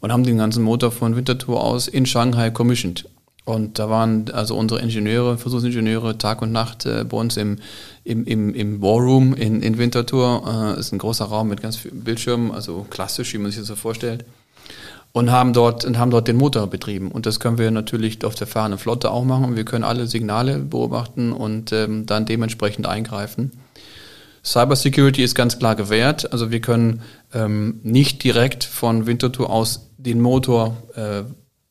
und 0.00 0.10
haben 0.10 0.24
den 0.24 0.38
ganzen 0.38 0.62
Motor 0.62 0.90
von 0.90 1.16
Winterthur 1.16 1.62
aus 1.62 1.86
in 1.86 2.06
Shanghai 2.06 2.48
commissioned. 2.48 3.04
Und 3.44 3.78
da 3.78 3.90
waren 3.90 4.30
also 4.30 4.56
unsere 4.56 4.80
Ingenieure, 4.80 5.36
Versuchsingenieure, 5.36 6.16
Tag 6.16 6.40
und 6.40 6.50
Nacht 6.50 6.86
äh, 6.86 7.04
bei 7.04 7.18
uns 7.18 7.36
im, 7.36 7.58
im, 8.04 8.24
im, 8.24 8.54
im 8.54 8.80
War 8.80 9.02
Room 9.02 9.34
in, 9.34 9.60
in 9.60 9.76
Winterthur. 9.76 10.74
Äh, 10.76 10.80
ist 10.80 10.92
ein 10.92 10.98
großer 10.98 11.26
Raum 11.26 11.48
mit 11.48 11.60
ganz 11.60 11.76
vielen 11.76 12.04
Bildschirmen, 12.04 12.52
also 12.52 12.86
klassisch, 12.88 13.34
wie 13.34 13.38
man 13.38 13.50
sich 13.50 13.60
das 13.60 13.68
so 13.68 13.76
vorstellt 13.76 14.24
und 15.12 15.30
haben 15.30 15.52
dort 15.52 15.84
und 15.84 15.98
haben 15.98 16.10
dort 16.10 16.28
den 16.28 16.36
Motor 16.36 16.66
betrieben. 16.66 17.10
Und 17.10 17.26
das 17.26 17.40
können 17.40 17.58
wir 17.58 17.70
natürlich 17.70 18.24
auf 18.24 18.34
der 18.34 18.46
fahrenden 18.46 18.78
Flotte 18.78 19.10
auch 19.10 19.24
machen. 19.24 19.56
Wir 19.56 19.64
können 19.64 19.84
alle 19.84 20.06
Signale 20.06 20.58
beobachten 20.58 21.32
und 21.32 21.72
ähm, 21.72 22.06
dann 22.06 22.26
dementsprechend 22.26 22.86
eingreifen. 22.86 23.52
Cybersecurity 24.44 25.22
ist 25.22 25.34
ganz 25.34 25.58
klar 25.58 25.76
gewährt. 25.76 26.32
Also 26.32 26.50
wir 26.50 26.60
können 26.60 27.02
ähm, 27.34 27.80
nicht 27.82 28.22
direkt 28.24 28.64
von 28.64 29.06
Winterthur 29.06 29.50
aus 29.50 29.90
den 29.98 30.20
Motor 30.20 30.76
äh, 30.94 31.22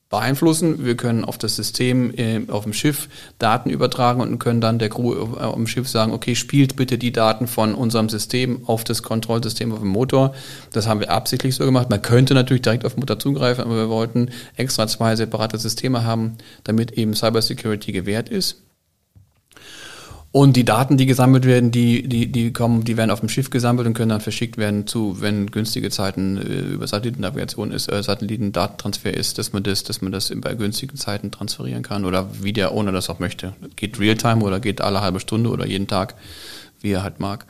beeinflussen. 0.09 0.85
Wir 0.85 0.95
können 0.95 1.25
auf 1.25 1.37
das 1.37 1.55
System 1.55 2.13
äh, 2.15 2.41
auf 2.47 2.63
dem 2.63 2.73
Schiff 2.73 3.09
Daten 3.39 3.69
übertragen 3.69 4.21
und 4.21 4.39
können 4.39 4.61
dann 4.61 4.79
der 4.79 4.89
Crew 4.89 5.13
auf, 5.13 5.37
auf 5.37 5.55
dem 5.55 5.67
Schiff 5.67 5.87
sagen, 5.87 6.13
okay, 6.13 6.35
spielt 6.35 6.75
bitte 6.75 6.97
die 6.97 7.11
Daten 7.11 7.47
von 7.47 7.75
unserem 7.75 8.09
System 8.09 8.61
auf 8.67 8.83
das 8.83 9.03
Kontrollsystem 9.03 9.71
auf 9.71 9.79
dem 9.79 9.89
Motor. 9.89 10.33
Das 10.71 10.87
haben 10.87 10.99
wir 10.99 11.11
absichtlich 11.11 11.55
so 11.55 11.65
gemacht. 11.65 11.89
Man 11.89 12.01
könnte 12.01 12.33
natürlich 12.33 12.61
direkt 12.61 12.85
auf 12.85 12.93
den 12.93 13.01
Motor 13.01 13.19
zugreifen, 13.19 13.63
aber 13.63 13.75
wir 13.75 13.89
wollten 13.89 14.29
extra 14.55 14.87
zwei 14.87 15.15
separate 15.15 15.57
Systeme 15.57 16.03
haben, 16.03 16.37
damit 16.63 16.91
eben 16.91 17.13
Cybersecurity 17.13 17.91
gewährt 17.91 18.29
ist. 18.29 18.66
Und 20.31 20.55
die 20.57 20.65
Daten, 20.65 20.97
die 20.97 21.05
gesammelt 21.05 21.45
werden, 21.45 21.71
die, 21.71 22.07
die, 22.07 22.31
die 22.31 22.51
kommen, 22.51 22.83
die 22.83 22.97
werden 22.97 23.11
auf 23.11 23.21
dem 23.21 23.29
Schiff 23.29 23.49
gesammelt 23.49 23.87
und 23.87 23.93
können 23.93 24.09
dann 24.09 24.21
verschickt 24.21 24.57
werden 24.57 24.85
zu, 24.85 25.21
wenn 25.21 25.49
günstige 25.49 25.89
Zeiten 25.89 26.37
äh, 26.37 26.73
über 26.73 26.85
Satellitennavigation 26.85 27.71
ist, 27.71 27.91
äh, 27.91 28.03
Satellitendatentransfer 28.03 29.13
ist, 29.13 29.37
dass 29.37 29.53
man 29.53 29.63
das, 29.63 29.83
dass 29.83 30.01
man 30.01 30.11
das 30.11 30.31
bei 30.35 30.53
günstigen 30.53 30.97
Zeiten 30.97 31.31
transferieren 31.31 31.81
kann 31.81 32.03
oder 32.03 32.29
wie 32.43 32.53
der 32.53 32.73
Owner 32.73 32.91
das 32.91 33.09
auch 33.09 33.19
möchte. 33.19 33.53
Geht 33.77 33.99
Realtime 33.99 34.43
oder 34.43 34.59
geht 34.59 34.81
alle 34.81 35.01
halbe 35.01 35.21
Stunde 35.21 35.49
oder 35.49 35.65
jeden 35.65 35.87
Tag, 35.87 36.15
wie 36.81 36.91
er 36.91 37.03
halt 37.03 37.19
mag. 37.19 37.45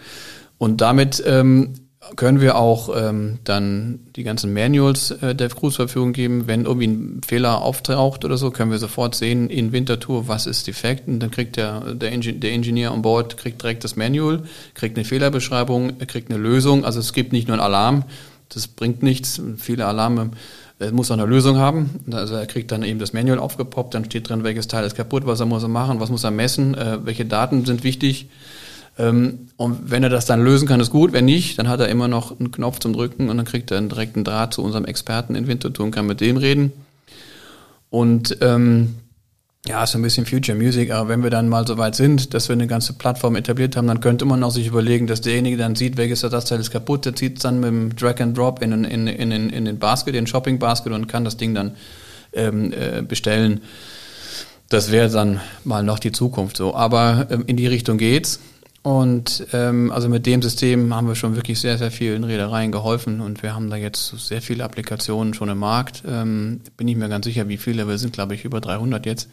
Und 0.60 0.80
damit 0.80 1.22
ähm, 1.26 1.74
können 2.16 2.42
wir 2.42 2.56
auch 2.58 2.90
ähm, 2.96 3.40
dann 3.44 4.00
die 4.16 4.24
ganzen 4.24 4.54
Manuals 4.54 5.12
äh, 5.12 5.36
der 5.36 5.50
Crews 5.50 5.76
zur 5.76 5.88
Verfügung 5.88 6.14
geben. 6.14 6.48
Wenn 6.48 6.66
irgendwie 6.66 6.88
ein 6.88 7.22
Fehler 7.26 7.62
auftaucht 7.62 8.26
oder 8.26 8.38
so, 8.38 8.52
können 8.52 8.72
wir 8.72 8.78
sofort 8.78 9.16
sehen 9.16 9.50
in 9.50 9.72
Wintertour, 9.72 10.28
was 10.28 10.46
ist 10.46 10.68
defekt. 10.68 11.08
Und 11.08 11.20
dann 11.20 11.32
kriegt 11.32 11.58
der, 11.58 11.94
der, 11.94 12.12
Ingen 12.12 12.40
der 12.40 12.52
Ingenieur 12.52 12.92
an 12.92 13.02
Bord 13.02 13.38
kriegt 13.38 13.62
direkt 13.62 13.84
das 13.84 13.96
Manual, 13.96 14.44
kriegt 14.74 14.98
eine 14.98 15.06
Fehlerbeschreibung, 15.06 15.98
kriegt 16.08 16.30
eine 16.32 16.40
Lösung. 16.40 16.86
Also 16.86 17.00
es 17.00 17.14
gibt 17.14 17.34
nicht 17.34 17.48
nur 17.48 17.56
einen 17.56 17.66
Alarm, 17.66 18.04
das 18.50 18.68
bringt 18.68 19.04
nichts. 19.04 19.42
Viele 19.58 19.86
Alarme 19.86 20.32
er 20.80 20.92
muss 20.92 21.10
auch 21.10 21.16
eine 21.16 21.26
Lösung 21.26 21.58
haben. 21.58 21.90
Also 22.12 22.36
er 22.36 22.46
kriegt 22.46 22.72
dann 22.72 22.84
eben 22.84 23.00
das 23.00 23.14
Manual 23.14 23.40
aufgepoppt, 23.40 23.96
dann 23.96 24.06
steht 24.06 24.30
drin, 24.30 24.44
welches 24.44 24.68
Teil 24.68 24.86
ist 24.86 24.96
kaputt, 24.96 25.26
was 25.26 25.40
er 25.40 25.48
muss 25.48 25.64
er 25.64 25.70
machen, 25.70 26.00
was 26.00 26.12
muss 26.12 26.24
er 26.24 26.32
messen, 26.32 26.76
äh, 26.76 27.00
welche 27.04 27.26
Daten 27.26 27.66
sind 27.66 27.84
wichtig. 27.84 28.30
Ähm, 28.98 29.50
und 29.58 29.92
wenn 29.92 30.04
er 30.04 30.10
das 30.10 30.26
dann 30.26 30.44
lösen 30.44 30.68
kann, 30.68 30.80
ist 30.80 30.92
gut. 30.92 31.14
Wenn 31.14 31.26
nicht, 31.26 31.60
dann 31.60 31.68
hat 31.68 31.80
er 31.80 31.90
immer 31.90 32.08
noch 32.08 32.40
einen 32.40 32.52
Knopf 32.52 32.80
zum 32.80 32.94
Drücken 32.94 33.30
und 33.30 33.38
dann 33.38 33.46
kriegt 33.46 33.72
er 33.72 33.78
einen 33.78 33.90
direkten 33.90 34.24
Draht 34.24 34.54
zu 34.54 34.64
unserem 34.64 34.86
Experten 34.86 35.36
in 35.36 35.48
Winterthur 35.48 35.86
und 35.86 35.92
kann 35.92 36.08
mit 36.08 36.22
dem 36.22 36.38
reden. 36.38 36.74
Und 37.90 38.38
ähm, 38.42 38.96
ja, 39.68 39.84
ist 39.84 39.96
ein 39.96 40.02
bisschen 40.02 40.26
Future 40.26 40.58
Music, 40.58 40.92
aber 40.92 41.10
wenn 41.10 41.24
wir 41.24 41.30
dann 41.30 41.50
mal 41.50 41.68
so 41.68 41.78
weit 41.78 41.96
sind, 41.96 42.34
dass 42.34 42.48
wir 42.48 42.54
eine 42.54 42.68
ganze 42.68 42.94
Plattform 42.94 43.36
etabliert 43.36 43.76
haben, 43.76 43.88
dann 43.88 44.00
könnte 44.00 44.26
man 44.26 44.44
auch 44.44 44.52
sich 44.52 44.68
überlegen, 44.68 45.08
dass 45.08 45.22
derjenige 45.22 45.58
dann 45.58 45.76
sieht, 45.76 45.98
welches 45.98 46.24
Ersatzteil 46.24 46.60
ist 46.60 46.72
kaputt, 46.72 47.06
der 47.06 47.16
zieht 47.16 47.38
es 47.38 47.44
dann 47.44 47.60
mit 47.60 47.70
dem 47.70 47.96
Drag 47.96 48.22
and 48.22 48.38
Drop 48.38 48.62
in, 48.62 48.72
in, 48.86 49.08
in, 49.08 49.32
in, 49.32 49.50
in 49.50 49.66
den 49.66 49.80
Basket, 49.80 50.16
in 50.16 50.24
den 50.24 50.28
Shopping 50.28 50.60
Basket 50.60 50.94
und 50.94 51.08
kann 51.08 51.26
das 51.26 51.38
Ding 51.38 51.54
dann 51.54 51.76
ähm, 52.34 52.72
äh, 52.72 53.02
bestellen. 53.02 53.62
Das 54.70 54.92
wäre 54.92 55.10
dann 55.10 55.42
mal 55.64 55.84
noch 55.84 56.00
die 56.00 56.12
Zukunft 56.12 56.58
so. 56.58 56.76
Aber 56.76 57.28
ähm, 57.30 57.44
in 57.48 57.58
die 57.58 57.68
Richtung 57.68 57.98
geht's. 57.98 58.40
Und 58.88 59.46
ähm, 59.52 59.92
also 59.92 60.08
mit 60.08 60.26
dem 60.26 60.42
System 60.42 60.96
haben 60.96 61.10
wir 61.10 61.16
schon 61.16 61.36
wirklich 61.36 61.60
sehr, 61.60 61.78
sehr 61.78 61.92
vielen 61.92 62.24
Reedereien 62.24 62.72
geholfen 62.72 63.20
und 63.20 63.44
wir 63.44 63.54
haben 63.54 63.70
da 63.70 63.76
jetzt 63.76 64.18
sehr 64.18 64.42
viele 64.42 64.64
Applikationen 64.64 65.34
schon 65.34 65.50
im 65.50 65.58
Markt. 65.58 66.04
Ähm, 66.08 66.62
bin 66.78 66.88
ich 66.88 66.96
mir 66.96 67.10
ganz 67.10 67.26
sicher, 67.26 67.50
wie 67.50 67.58
viele 67.58 67.86
wir 67.90 67.98
sind, 67.98 68.14
glaube 68.14 68.34
ich, 68.34 68.46
über 68.46 68.62
300 68.62 69.06
jetzt. 69.06 69.30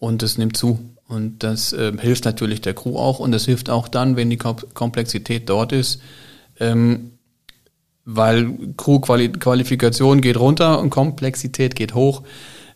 Und 0.00 0.24
es 0.24 0.38
nimmt 0.38 0.56
zu. 0.56 0.80
Und 1.06 1.44
das 1.44 1.72
äh, 1.72 1.92
hilft 2.00 2.24
natürlich 2.24 2.60
der 2.60 2.74
Crew 2.74 2.98
auch 2.98 3.20
und 3.20 3.30
das 3.30 3.44
hilft 3.44 3.70
auch 3.70 3.86
dann, 3.86 4.16
wenn 4.16 4.28
die 4.28 4.38
Komplexität 4.38 5.48
dort 5.48 5.70
ist. 5.70 6.02
Ähm, 6.58 7.12
weil 8.04 8.74
Crew-Qualifikation 8.76 10.20
geht 10.20 10.36
runter 10.36 10.80
und 10.80 10.90
Komplexität 10.90 11.76
geht 11.76 11.94
hoch. 11.94 12.24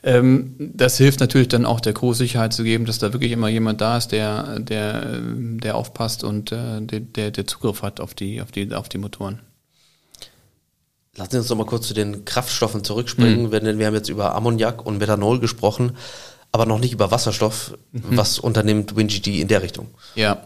Ähm, 0.04 0.56
das 0.58 0.98
hilft 0.98 1.20
natürlich 1.20 1.48
dann 1.48 1.64
auch 1.64 1.80
der 1.80 1.92
Crew 1.92 2.12
Sicherheit 2.12 2.52
zu 2.52 2.64
geben, 2.64 2.86
dass 2.86 2.98
da 2.98 3.12
wirklich 3.12 3.32
immer 3.32 3.48
jemand 3.48 3.80
da 3.80 3.96
ist, 3.96 4.08
der, 4.08 4.58
der, 4.58 5.20
der 5.20 5.76
aufpasst 5.76 6.24
und 6.24 6.50
äh, 6.50 6.80
der, 6.80 7.30
der 7.30 7.46
Zugriff 7.46 7.82
hat 7.82 8.00
auf 8.00 8.14
die, 8.14 8.40
auf 8.42 8.50
die, 8.50 8.74
auf 8.74 8.88
die 8.88 8.98
Motoren. 8.98 9.40
Lassen 11.16 11.32
Sie 11.32 11.38
uns 11.38 11.50
noch 11.50 11.58
mal 11.58 11.66
kurz 11.66 11.86
zu 11.88 11.94
den 11.94 12.24
Kraftstoffen 12.24 12.84
zurückspringen, 12.84 13.46
mhm. 13.46 13.50
denn 13.50 13.78
wir 13.78 13.86
haben 13.86 13.94
jetzt 13.94 14.08
über 14.08 14.34
Ammoniak 14.34 14.84
und 14.84 14.98
Methanol 14.98 15.40
gesprochen, 15.40 15.92
aber 16.52 16.66
noch 16.66 16.78
nicht 16.78 16.94
über 16.94 17.10
Wasserstoff. 17.10 17.76
Mhm. 17.92 18.02
Was 18.16 18.38
unternimmt 18.38 18.96
WinGD 18.96 19.40
in 19.40 19.48
der 19.48 19.62
Richtung? 19.62 19.88
Ja, 20.14 20.42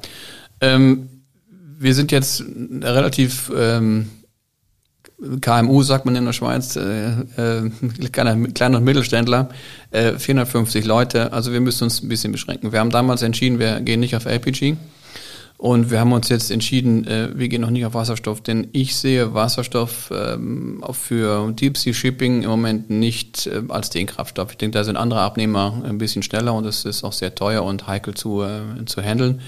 ähm, 0.60 1.08
wir 1.78 1.94
sind 1.94 2.10
jetzt 2.10 2.42
relativ 2.82 3.50
ähm, 3.56 4.10
KMU, 5.40 5.82
sagt 5.82 6.04
man 6.04 6.14
in 6.14 6.26
der 6.26 6.34
Schweiz, 6.34 6.76
äh, 6.76 7.08
äh, 7.08 7.70
kleiner, 8.12 8.48
kleiner 8.48 8.80
Mittelständler, 8.80 9.48
äh, 9.90 10.18
450 10.18 10.84
Leute. 10.84 11.32
Also 11.32 11.52
wir 11.52 11.60
müssen 11.60 11.84
uns 11.84 12.02
ein 12.02 12.08
bisschen 12.08 12.32
beschränken. 12.32 12.72
Wir 12.72 12.80
haben 12.80 12.90
damals 12.90 13.22
entschieden, 13.22 13.58
wir 13.58 13.80
gehen 13.80 14.00
nicht 14.00 14.14
auf 14.14 14.26
LPG. 14.26 14.76
Und 15.58 15.90
wir 15.90 16.00
haben 16.00 16.12
uns 16.12 16.28
jetzt 16.28 16.50
entschieden, 16.50 17.06
äh, 17.06 17.30
wir 17.34 17.48
gehen 17.48 17.62
noch 17.62 17.70
nicht 17.70 17.86
auf 17.86 17.94
Wasserstoff, 17.94 18.42
denn 18.42 18.68
ich 18.72 18.94
sehe 18.94 19.32
Wasserstoff 19.32 20.12
ähm, 20.14 20.84
auch 20.84 20.94
für 20.94 21.50
Deep 21.52 21.78
Sea 21.78 21.94
Shipping 21.94 22.42
im 22.42 22.50
Moment 22.50 22.90
nicht 22.90 23.46
äh, 23.46 23.62
als 23.68 23.88
den 23.88 24.06
Kraftstoff. 24.06 24.50
Ich 24.50 24.58
denke, 24.58 24.76
da 24.76 24.84
sind 24.84 24.98
andere 24.98 25.20
Abnehmer 25.20 25.82
ein 25.82 25.96
bisschen 25.96 26.22
schneller 26.22 26.52
und 26.52 26.66
es 26.66 26.84
ist 26.84 27.04
auch 27.04 27.14
sehr 27.14 27.34
teuer 27.34 27.64
und 27.64 27.86
heikel 27.86 28.12
zu, 28.12 28.42
äh, 28.42 28.84
zu 28.84 29.00
handeln 29.00 29.40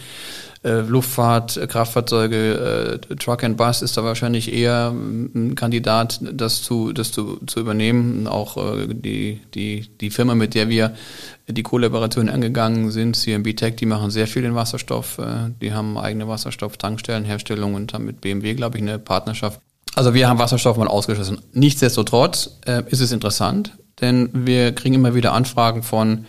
äh, 0.64 0.80
Luftfahrt, 0.80 1.56
äh, 1.56 1.66
Kraftfahrzeuge, 1.66 3.00
äh, 3.10 3.16
Truck 3.16 3.44
and 3.44 3.56
Bus 3.56 3.82
ist 3.82 3.96
da 3.96 4.04
wahrscheinlich 4.04 4.52
eher 4.52 4.90
ein 4.90 5.54
Kandidat, 5.54 6.20
das 6.32 6.62
zu, 6.62 6.92
das 6.92 7.12
zu, 7.12 7.38
zu 7.46 7.60
übernehmen. 7.60 8.26
Auch 8.26 8.56
äh, 8.56 8.88
die, 8.88 9.40
die, 9.54 9.88
die 10.00 10.10
Firma, 10.10 10.34
mit 10.34 10.54
der 10.54 10.68
wir 10.68 10.94
die 11.46 11.62
Kollaboration 11.62 12.28
angegangen 12.28 12.90
sind, 12.90 13.16
CMB 13.16 13.56
Tech, 13.56 13.76
die 13.76 13.86
machen 13.86 14.10
sehr 14.10 14.26
viel 14.26 14.44
in 14.44 14.54
Wasserstoff. 14.54 15.18
Äh, 15.18 15.50
die 15.60 15.72
haben 15.72 15.96
eigene 15.96 16.26
Wasserstoff-Tankstellenherstellung 16.26 17.74
und 17.74 17.94
haben 17.94 18.04
mit 18.04 18.20
BMW, 18.20 18.54
glaube 18.54 18.78
ich, 18.78 18.82
eine 18.82 18.98
Partnerschaft. 18.98 19.60
Also 19.94 20.14
wir 20.14 20.28
haben 20.28 20.38
Wasserstoff 20.38 20.76
mal 20.76 20.88
ausgeschlossen. 20.88 21.38
Nichtsdestotrotz 21.52 22.58
äh, 22.66 22.82
ist 22.88 23.00
es 23.00 23.12
interessant, 23.12 23.72
denn 24.00 24.30
wir 24.32 24.72
kriegen 24.72 24.94
immer 24.94 25.14
wieder 25.14 25.32
Anfragen 25.32 25.82
von 25.82 26.26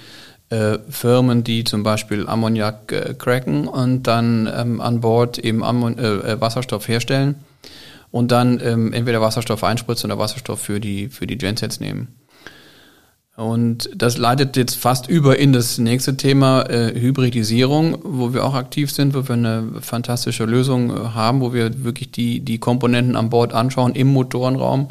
äh, 0.50 0.80
Firmen, 0.90 1.44
die 1.44 1.64
zum 1.64 1.84
Beispiel 1.84 2.28
Ammoniak 2.28 2.92
äh, 2.92 3.14
cracken 3.14 3.68
und 3.68 4.04
dann 4.04 4.50
ähm, 4.54 4.82
an 4.82 5.02
Bord 5.02 5.38
eben 5.38 5.64
Ammon 5.64 5.98
äh, 5.98 6.08
äh, 6.08 6.42
Wasserstoff 6.42 6.88
herstellen 6.88 7.36
und 8.12 8.32
dann 8.32 8.60
ähm, 8.64 8.94
entweder 8.94 9.22
Wasserstoff 9.22 9.64
einspritzen 9.64 10.12
oder 10.12 10.20
Wasserstoff 10.20 10.60
für 10.60 10.80
die, 10.80 11.10
für 11.10 11.28
die 11.28 11.38
Gensets 11.38 11.80
nehmen. 11.80 12.20
Und 13.40 13.90
das 13.96 14.18
leitet 14.18 14.58
jetzt 14.58 14.76
fast 14.76 15.08
über 15.08 15.40
in 15.40 15.54
das 15.54 15.78
nächste 15.78 16.18
Thema 16.18 16.64
äh, 16.70 17.00
Hybridisierung, 17.00 18.00
wo 18.04 18.34
wir 18.34 18.44
auch 18.44 18.54
aktiv 18.54 18.92
sind, 18.92 19.14
wo 19.14 19.26
wir 19.30 19.36
eine 19.36 19.66
fantastische 19.80 20.44
Lösung 20.44 20.90
äh, 20.90 21.00
haben, 21.14 21.40
wo 21.40 21.54
wir 21.54 21.86
wirklich 21.86 22.12
die, 22.12 22.42
die 22.42 22.58
Komponenten 22.58 23.16
an 23.16 23.30
Bord 23.30 23.54
anschauen 23.54 23.96
im 23.96 24.08
Motorenraum 24.08 24.90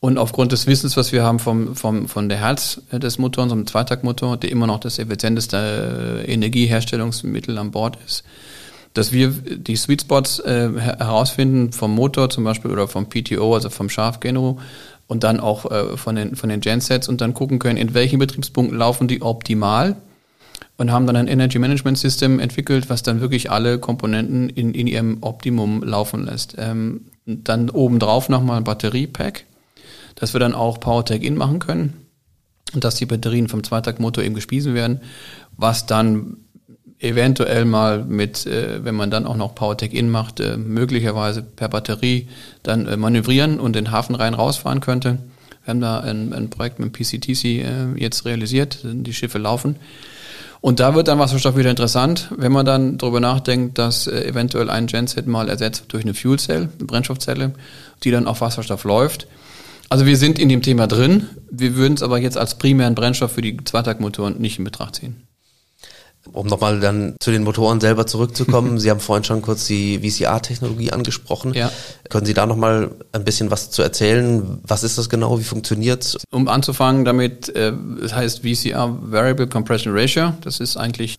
und 0.00 0.16
aufgrund 0.16 0.52
des 0.52 0.66
Wissens, 0.66 0.96
was 0.96 1.10
wir 1.12 1.24
haben 1.24 1.40
vom, 1.40 1.74
vom, 1.74 2.08
von 2.08 2.28
der 2.28 2.38
Herz 2.38 2.80
des 2.92 3.18
Motors, 3.18 3.50
einem 3.50 3.66
Zweitaktmotor, 3.66 4.36
der 4.36 4.52
immer 4.52 4.66
noch 4.68 4.78
das 4.78 4.98
effizienteste 4.98 6.24
äh, 6.26 6.32
Energieherstellungsmittel 6.32 7.58
an 7.58 7.72
Bord 7.72 7.98
ist, 8.06 8.22
dass 8.94 9.10
wir 9.12 9.30
die 9.30 9.76
Sweet 9.76 10.02
Spots 10.02 10.38
äh, 10.38 10.70
herausfinden 10.78 11.72
vom 11.72 11.94
Motor 11.94 12.30
zum 12.30 12.44
Beispiel 12.44 12.70
oder 12.70 12.86
vom 12.86 13.08
PTO, 13.08 13.54
also 13.54 13.70
vom 13.70 13.90
Schafgenero 13.90 14.60
und 15.08 15.24
dann 15.24 15.40
auch 15.40 15.68
äh, 15.70 15.96
von, 15.96 16.14
den, 16.14 16.36
von 16.36 16.48
den 16.48 16.60
Gensets 16.60 17.08
und 17.08 17.20
dann 17.20 17.34
gucken 17.34 17.58
können, 17.58 17.76
in 17.76 17.92
welchen 17.92 18.20
Betriebspunkten 18.20 18.78
laufen 18.78 19.08
die 19.08 19.20
optimal 19.22 19.96
und 20.76 20.92
haben 20.92 21.08
dann 21.08 21.16
ein 21.16 21.26
Energy 21.26 21.58
Management 21.58 21.98
System 21.98 22.38
entwickelt, 22.38 22.88
was 22.88 23.02
dann 23.02 23.20
wirklich 23.20 23.50
alle 23.50 23.80
Komponenten 23.80 24.48
in, 24.48 24.74
in 24.74 24.86
ihrem 24.86 25.18
Optimum 25.22 25.82
laufen 25.82 26.24
lässt. 26.24 26.54
Ähm, 26.56 27.06
dann 27.26 27.68
obendrauf 27.68 28.28
nochmal 28.28 28.58
ein 28.58 28.64
Batteriepack 28.64 29.44
dass 30.18 30.32
wir 30.32 30.40
dann 30.40 30.54
auch 30.54 30.80
PowerTech-In 30.80 31.36
machen 31.36 31.58
können 31.58 32.06
und 32.74 32.84
dass 32.84 32.96
die 32.96 33.06
Batterien 33.06 33.48
vom 33.48 33.64
Zweitaktmotor 33.64 34.24
eben 34.24 34.34
gespiesen 34.34 34.74
werden, 34.74 35.00
was 35.56 35.86
dann 35.86 36.38
eventuell 36.98 37.64
mal 37.64 38.04
mit, 38.04 38.46
äh, 38.46 38.84
wenn 38.84 38.96
man 38.96 39.10
dann 39.10 39.26
auch 39.26 39.36
noch 39.36 39.54
PowerTech-In 39.54 40.10
macht, 40.10 40.40
äh, 40.40 40.56
möglicherweise 40.56 41.42
per 41.42 41.68
Batterie 41.68 42.28
dann 42.62 42.86
äh, 42.86 42.96
manövrieren 42.96 43.60
und 43.60 43.76
den 43.76 43.90
Hafen 43.92 44.16
rein 44.16 44.34
rausfahren 44.34 44.80
könnte. 44.80 45.18
Wir 45.64 45.70
haben 45.70 45.80
da 45.80 46.00
ein, 46.00 46.32
ein 46.32 46.50
Projekt 46.50 46.80
mit 46.80 46.92
PCTC 46.92 47.44
äh, 47.44 47.94
jetzt 47.96 48.24
realisiert, 48.24 48.80
die 48.82 49.14
Schiffe 49.14 49.38
laufen. 49.38 49.76
Und 50.60 50.80
da 50.80 50.94
wird 50.94 51.06
dann 51.06 51.20
Wasserstoff 51.20 51.56
wieder 51.56 51.70
interessant, 51.70 52.32
wenn 52.36 52.50
man 52.50 52.66
dann 52.66 52.98
darüber 52.98 53.20
nachdenkt, 53.20 53.78
dass 53.78 54.08
äh, 54.08 54.24
eventuell 54.26 54.70
ein 54.70 54.88
Genset 54.88 55.26
mal 55.28 55.48
ersetzt 55.48 55.84
durch 55.88 56.02
eine 56.02 56.14
Fuel 56.14 56.38
Cell, 56.38 56.68
eine 56.76 56.84
Brennstoffzelle, 56.86 57.52
die 58.02 58.10
dann 58.10 58.26
auf 58.26 58.40
Wasserstoff 58.40 58.82
läuft. 58.82 59.28
Also 59.88 60.06
wir 60.06 60.16
sind 60.16 60.38
in 60.38 60.48
dem 60.48 60.62
Thema 60.62 60.86
drin. 60.86 61.28
Wir 61.50 61.76
würden 61.76 61.94
es 61.94 62.02
aber 62.02 62.18
jetzt 62.18 62.36
als 62.36 62.58
primären 62.58 62.94
Brennstoff 62.94 63.32
für 63.32 63.42
die 63.42 63.56
Zweitaktmotoren 63.64 64.38
nicht 64.38 64.58
in 64.58 64.64
Betracht 64.64 64.96
ziehen. 64.96 65.28
Um 66.32 66.46
nochmal 66.46 66.78
dann 66.80 67.16
zu 67.20 67.30
den 67.30 67.42
Motoren 67.42 67.80
selber 67.80 68.06
zurückzukommen, 68.06 68.78
Sie 68.80 68.90
haben 68.90 69.00
vorhin 69.00 69.24
schon 69.24 69.40
kurz 69.40 69.66
die 69.66 69.98
VCR-Technologie 70.00 70.92
angesprochen. 70.92 71.54
Ja. 71.54 71.72
Können 72.10 72.26
Sie 72.26 72.34
da 72.34 72.44
nochmal 72.44 72.90
ein 73.12 73.24
bisschen 73.24 73.50
was 73.50 73.70
zu 73.70 73.82
erzählen? 73.82 74.60
Was 74.62 74.82
ist 74.82 74.98
das 74.98 75.08
genau? 75.08 75.38
Wie 75.38 75.44
funktioniert's? 75.44 76.18
Um 76.30 76.48
anzufangen 76.48 77.04
damit, 77.04 77.48
äh, 77.50 77.72
das 78.00 78.14
heißt 78.14 78.40
VCR 78.40 78.98
Variable 79.00 79.46
Compression 79.46 79.96
Ratio. 79.96 80.34
Das 80.42 80.60
ist 80.60 80.76
eigentlich 80.76 81.18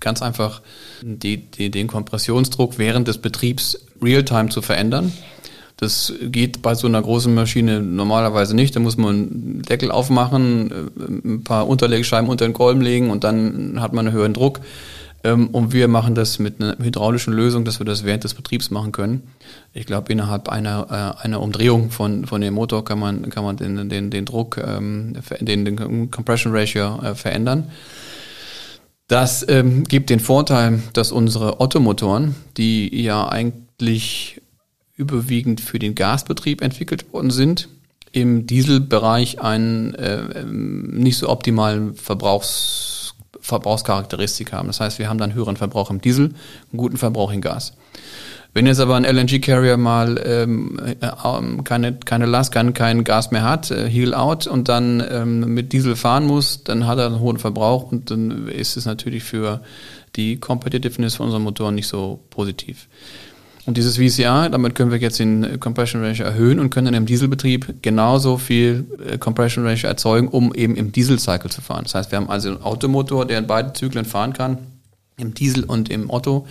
ganz 0.00 0.20
einfach 0.20 0.62
die, 1.02 1.50
die, 1.50 1.70
den 1.70 1.86
Kompressionsdruck 1.86 2.78
während 2.78 3.06
des 3.06 3.18
Betriebs 3.18 3.78
real-time 4.02 4.48
zu 4.48 4.62
verändern. 4.62 5.12
Das 5.80 6.12
geht 6.20 6.60
bei 6.60 6.74
so 6.74 6.86
einer 6.86 7.00
großen 7.00 7.34
Maschine 7.34 7.80
normalerweise 7.80 8.54
nicht. 8.54 8.76
Da 8.76 8.80
muss 8.80 8.98
man 8.98 9.08
einen 9.08 9.62
Deckel 9.62 9.90
aufmachen, 9.90 10.70
äh, 10.70 11.28
ein 11.28 11.42
paar 11.42 11.66
Unterlegscheiben 11.66 12.28
unter 12.28 12.46
den 12.46 12.52
Kolben 12.52 12.82
legen 12.82 13.10
und 13.10 13.24
dann 13.24 13.80
hat 13.80 13.94
man 13.94 14.06
einen 14.06 14.14
höheren 14.14 14.34
Druck. 14.34 14.60
Ähm, 15.24 15.48
und 15.48 15.72
wir 15.72 15.88
machen 15.88 16.14
das 16.14 16.38
mit 16.38 16.60
einer 16.60 16.76
hydraulischen 16.78 17.32
Lösung, 17.32 17.64
dass 17.64 17.78
wir 17.78 17.86
das 17.86 18.04
während 18.04 18.24
des 18.24 18.34
Betriebs 18.34 18.70
machen 18.70 18.92
können. 18.92 19.22
Ich 19.72 19.86
glaube, 19.86 20.12
innerhalb 20.12 20.50
einer, 20.50 21.16
äh, 21.18 21.24
einer 21.24 21.40
Umdrehung 21.40 21.90
von, 21.90 22.26
von 22.26 22.42
dem 22.42 22.54
Motor 22.54 22.84
kann 22.84 22.98
man, 22.98 23.30
kann 23.30 23.44
man 23.44 23.56
den, 23.56 23.88
den, 23.88 24.10
den 24.10 24.24
Druck, 24.26 24.58
ähm, 24.58 25.14
den, 25.40 25.64
den 25.64 26.10
Compression 26.10 26.54
Ratio 26.54 27.00
äh, 27.02 27.14
verändern. 27.14 27.70
Das 29.08 29.46
ähm, 29.48 29.84
gibt 29.84 30.10
den 30.10 30.20
Vorteil, 30.20 30.82
dass 30.92 31.10
unsere 31.10 31.60
Ottomotoren, 31.60 32.34
die 32.56 33.02
ja 33.02 33.28
eigentlich 33.28 34.39
überwiegend 35.00 35.60
für 35.60 35.78
den 35.78 35.94
Gasbetrieb 35.94 36.62
entwickelt 36.62 37.12
worden 37.12 37.30
sind, 37.30 37.68
im 38.12 38.46
Dieselbereich 38.46 39.40
einen 39.40 39.94
äh, 39.94 40.40
ähm, 40.40 40.90
nicht 40.98 41.16
so 41.16 41.28
optimalen 41.28 41.94
Verbrauchs, 41.94 43.14
Verbrauchscharakteristik 43.40 44.52
haben. 44.52 44.68
Das 44.68 44.80
heißt, 44.80 44.98
wir 44.98 45.08
haben 45.08 45.18
dann 45.18 45.34
höheren 45.34 45.56
Verbrauch 45.56 45.90
im 45.90 46.00
Diesel, 46.00 46.26
einen 46.26 46.76
guten 46.76 46.96
Verbrauch 46.96 47.32
im 47.32 47.40
Gas. 47.40 47.72
Wenn 48.52 48.66
jetzt 48.66 48.80
aber 48.80 48.96
ein 48.96 49.04
LNG-Carrier 49.04 49.76
mal 49.76 50.20
ähm, 50.24 50.80
äh, 51.00 51.06
keine, 51.62 51.94
keine 51.94 52.26
Last, 52.26 52.52
kein, 52.52 52.74
kein 52.74 53.04
Gas 53.04 53.30
mehr 53.30 53.44
hat, 53.44 53.70
äh, 53.70 53.88
heel 53.88 54.12
out 54.12 54.48
und 54.48 54.68
dann 54.68 55.02
ähm, 55.08 55.54
mit 55.54 55.72
Diesel 55.72 55.94
fahren 55.94 56.26
muss, 56.26 56.64
dann 56.64 56.86
hat 56.86 56.98
er 56.98 57.06
einen 57.06 57.20
hohen 57.20 57.38
Verbrauch 57.38 57.92
und 57.92 58.10
dann 58.10 58.48
ist 58.48 58.76
es 58.76 58.86
natürlich 58.86 59.22
für 59.22 59.62
die 60.16 60.38
Competitiveness 60.38 61.14
von 61.14 61.26
unserem 61.26 61.44
Motor 61.44 61.70
nicht 61.70 61.86
so 61.86 62.18
positiv. 62.30 62.88
Und 63.70 63.76
dieses 63.76 63.98
VCR, 63.98 64.48
damit 64.48 64.74
können 64.74 64.90
wir 64.90 64.98
jetzt 64.98 65.20
den 65.20 65.60
Compression 65.60 66.02
Ratio 66.02 66.24
erhöhen 66.24 66.58
und 66.58 66.70
können 66.70 66.86
dann 66.86 66.94
im 66.94 67.06
Dieselbetrieb 67.06 67.80
genauso 67.82 68.36
viel 68.36 68.84
äh, 69.08 69.16
Compression 69.16 69.64
Ratio 69.64 69.88
erzeugen, 69.88 70.26
um 70.26 70.52
eben 70.52 70.74
im 70.74 70.90
Diesel-Cycle 70.90 71.52
zu 71.52 71.60
fahren. 71.60 71.84
Das 71.84 71.94
heißt, 71.94 72.10
wir 72.10 72.18
haben 72.18 72.28
also 72.28 72.48
einen 72.48 72.62
Automotor, 72.62 73.26
der 73.26 73.38
in 73.38 73.46
beiden 73.46 73.72
Zyklen 73.72 74.04
fahren 74.04 74.32
kann, 74.32 74.58
im 75.18 75.34
Diesel 75.34 75.62
und 75.62 75.88
im 75.88 76.10
Otto. 76.10 76.48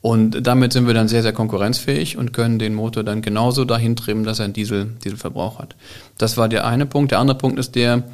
Und 0.00 0.46
damit 0.46 0.72
sind 0.72 0.86
wir 0.86 0.94
dann 0.94 1.08
sehr, 1.08 1.22
sehr 1.22 1.32
konkurrenzfähig 1.32 2.18
und 2.18 2.32
können 2.32 2.60
den 2.60 2.74
Motor 2.74 3.02
dann 3.02 3.20
genauso 3.20 3.64
dahin 3.64 3.96
trimmen, 3.96 4.22
dass 4.22 4.38
er 4.38 4.44
einen 4.44 4.54
Diesel, 4.54 4.92
Dieselverbrauch 5.02 5.58
hat. 5.58 5.74
Das 6.18 6.36
war 6.36 6.48
der 6.48 6.68
eine 6.68 6.86
Punkt. 6.86 7.10
Der 7.10 7.18
andere 7.18 7.36
Punkt 7.36 7.58
ist 7.58 7.74
der, 7.74 8.04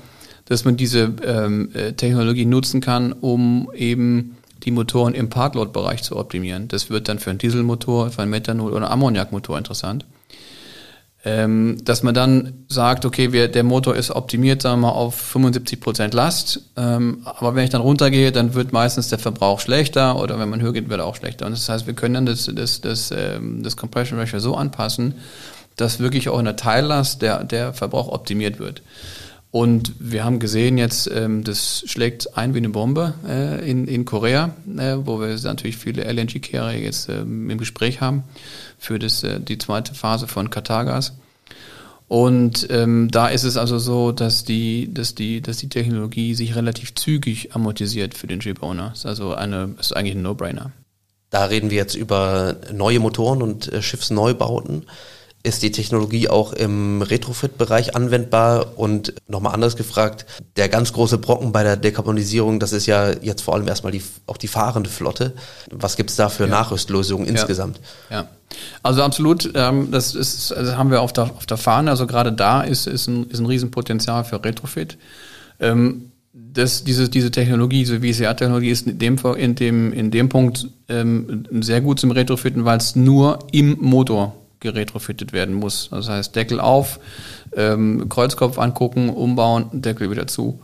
dass 0.47 0.65
man 0.65 0.79
diese 0.79 1.13
ähm, 1.27 1.69
äh, 1.75 1.93
Technologie 1.93 2.47
nutzen 2.47 2.81
kann, 2.81 3.13
um 3.13 3.71
eben 3.75 4.39
die 4.65 4.71
Motoren 4.71 5.15
im 5.15 5.31
Partload-Bereich 5.31 6.03
zu 6.03 6.17
optimieren. 6.17 6.69
Das 6.69 6.91
wird 6.91 7.09
dann 7.09 7.19
für 7.19 7.31
einen 7.31 7.39
Dieselmotor, 7.39 8.11
für 8.11 8.23
einen 8.23 8.35
Methanol- 8.35 8.73
oder 8.73 8.91
Ammoniakmotor 8.91 9.59
interessant. 9.59 10.05
Ähm, 11.23 11.77
dass 11.85 12.03
man 12.03 12.15
dann 12.15 12.65
sagt, 12.69 13.05
okay, 13.05 13.31
wir, 13.33 13.49
der 13.49 13.63
Motor 13.63 13.95
ist 13.95 14.11
optimiert, 14.11 14.63
sagen 14.63 14.81
wir 14.81 14.87
mal, 14.87 14.95
auf 14.95 15.35
75% 15.35 16.15
Last, 16.15 16.63
ähm, 16.79 17.19
aber 17.25 17.55
wenn 17.55 17.65
ich 17.65 17.71
dann 17.71 17.83
runtergehe, 17.83 18.33
dann 18.33 18.55
wird 18.55 18.73
meistens 18.73 19.09
der 19.09 19.19
Verbrauch 19.19 19.61
schlechter 19.61 20.19
oder 20.19 20.39
wenn 20.39 20.49
man 20.49 20.63
höher 20.63 20.73
geht, 20.73 20.89
wird 20.89 21.01
er 21.01 21.05
auch 21.05 21.17
schlechter. 21.17 21.45
Und 21.45 21.53
das 21.53 21.69
heißt, 21.69 21.87
wir 21.87 21.93
können 21.93 22.15
dann 22.15 22.27
das, 22.27 22.51
das, 22.55 22.81
das, 22.81 23.11
ähm, 23.11 23.63
das 23.63 23.77
Compression 23.77 24.19
Ratio 24.19 24.39
so 24.39 24.55
anpassen, 24.55 25.17
dass 25.77 26.01
wirklich 26.01 26.31
auch 26.31 26.39
in 26.39 26.47
der 26.47 26.57
Teillast 26.57 27.21
der, 27.21 27.45
der 27.45 27.75
Verbrauch 27.75 28.09
optimiert 28.09 28.59
wird. 28.59 28.81
Und 29.53 29.95
wir 29.99 30.25
haben 30.25 30.39
gesehen 30.39 30.79
jetzt, 30.79 31.11
ähm, 31.13 31.43
das 31.43 31.83
schlägt 31.87 32.37
ein 32.37 32.55
wie 32.55 32.59
eine 32.59 32.69
Bombe 32.69 33.15
äh, 33.27 33.69
in, 33.69 33.89
in 33.89 34.05
Korea, 34.05 34.55
äh, 34.79 34.97
wo 35.05 35.21
wir 35.21 35.37
natürlich 35.43 35.77
viele 35.77 36.05
LNG-Kehrer 36.05 36.75
jetzt 36.75 37.09
ähm, 37.09 37.51
im 37.51 37.59
Gespräch 37.59 38.01
haben 38.01 38.23
für 38.79 39.01
das, 39.01 39.25
äh, 39.25 39.41
die 39.41 39.59
zweite 39.59 39.95
Phase 39.95 40.29
von 40.29 40.51
Katargas. 40.51 41.15
Und 42.07 42.69
ähm, 42.71 43.09
da 43.11 43.29
ist 43.29 43.45
es 43.45 43.57
also 43.57 43.79
so, 43.79 44.13
dass 44.13 44.45
die, 44.45 44.93
dass 44.93 45.15
die, 45.15 45.41
dass 45.41 45.59
die 45.59 45.69
Technologie 45.69 46.35
sich 46.35 46.55
relativ 46.55 46.95
zügig 46.95 47.55
amortisiert 47.55 48.15
für 48.15 48.27
den 48.27 48.41
Shipowner. 48.41 48.93
Ist 48.93 49.07
also 49.07 49.35
eine, 49.35 49.75
ist 49.79 49.95
eigentlich 49.97 50.17
ein 50.17 50.23
No-Brainer. 50.23 50.73
Da 51.31 51.45
reden 51.45 51.71
wir 51.71 51.77
jetzt 51.77 51.95
über 51.95 52.57
neue 52.73 52.99
Motoren 52.99 53.43
und 53.43 53.73
äh, 53.73 53.83
Schiffsneubauten. 53.83 54.87
Ist 55.43 55.63
die 55.63 55.71
Technologie 55.71 56.29
auch 56.29 56.53
im 56.53 57.01
Retrofit-Bereich 57.01 57.97
anwendbar? 57.97 58.79
Und 58.79 59.15
nochmal 59.27 59.55
anders 59.55 59.77
gefragt, 59.77 60.27
der 60.57 60.69
ganz 60.69 60.93
große 60.93 61.17
Brocken 61.19 61.53
bei 61.53 61.63
der 61.63 61.77
Dekarbonisierung, 61.77 62.61
das 62.61 62.73
ist 62.73 62.87
ja 62.87 63.11
jetzt 63.11 63.43
vor 63.43 63.55
allem 63.55 63.67
erstmal 63.67 63.93
die, 63.93 64.03
auch 64.27 64.37
die 64.37 64.49
fahrende 64.49 64.91
Flotte. 64.91 65.33
Was 65.71 65.97
gibt 65.97 66.11
es 66.11 66.17
da 66.17 66.29
für 66.29 66.45
ja. 66.45 66.51
Nachrüstlösungen 66.51 67.27
ja. 67.27 67.33
insgesamt? 67.33 67.81
Ja, 68.11 68.29
also 68.83 69.03
absolut, 69.03 69.51
ähm, 69.55 69.91
das 69.91 70.15
ist, 70.15 70.53
also 70.53 70.77
haben 70.77 70.91
wir 70.91 71.01
auf 71.01 71.13
der, 71.13 71.25
auf 71.25 71.47
der 71.47 71.57
Fahne, 71.57 71.91
also 71.91 72.07
gerade 72.07 72.33
da 72.33 72.63
ist, 72.63 72.87
ist, 72.87 73.07
ein, 73.07 73.29
ist 73.31 73.39
ein 73.39 73.47
Riesenpotenzial 73.47 74.25
für 74.25 74.43
Retrofit. 74.45 74.99
Ähm, 75.59 76.11
das, 76.33 76.85
diese, 76.85 77.09
diese 77.09 77.31
Technologie, 77.31 77.85
diese 77.85 78.01
VCR-Technologie 78.01 78.71
ist 78.71 78.87
in 78.87 78.99
dem, 78.99 79.19
in 79.37 79.55
dem, 79.55 79.93
in 79.93 80.11
dem 80.11 80.29
Punkt 80.29 80.69
ähm, 80.89 81.45
sehr 81.61 81.81
gut 81.81 82.01
zum 82.01 82.11
Retrofitten, 82.11 82.65
weil 82.65 82.79
es 82.79 82.97
nur 82.97 83.39
im 83.53 83.77
Motor 83.81 84.35
geretrofittet 84.61 85.33
werden 85.33 85.55
muss. 85.55 85.89
Das 85.91 86.09
heißt, 86.09 86.37
Deckel 86.37 86.61
auf, 86.61 87.01
ähm, 87.57 88.09
Kreuzkopf 88.09 88.59
angucken, 88.59 89.11
umbauen, 89.11 89.67
Deckel 89.73 90.11
wieder 90.11 90.27
zu. 90.27 90.61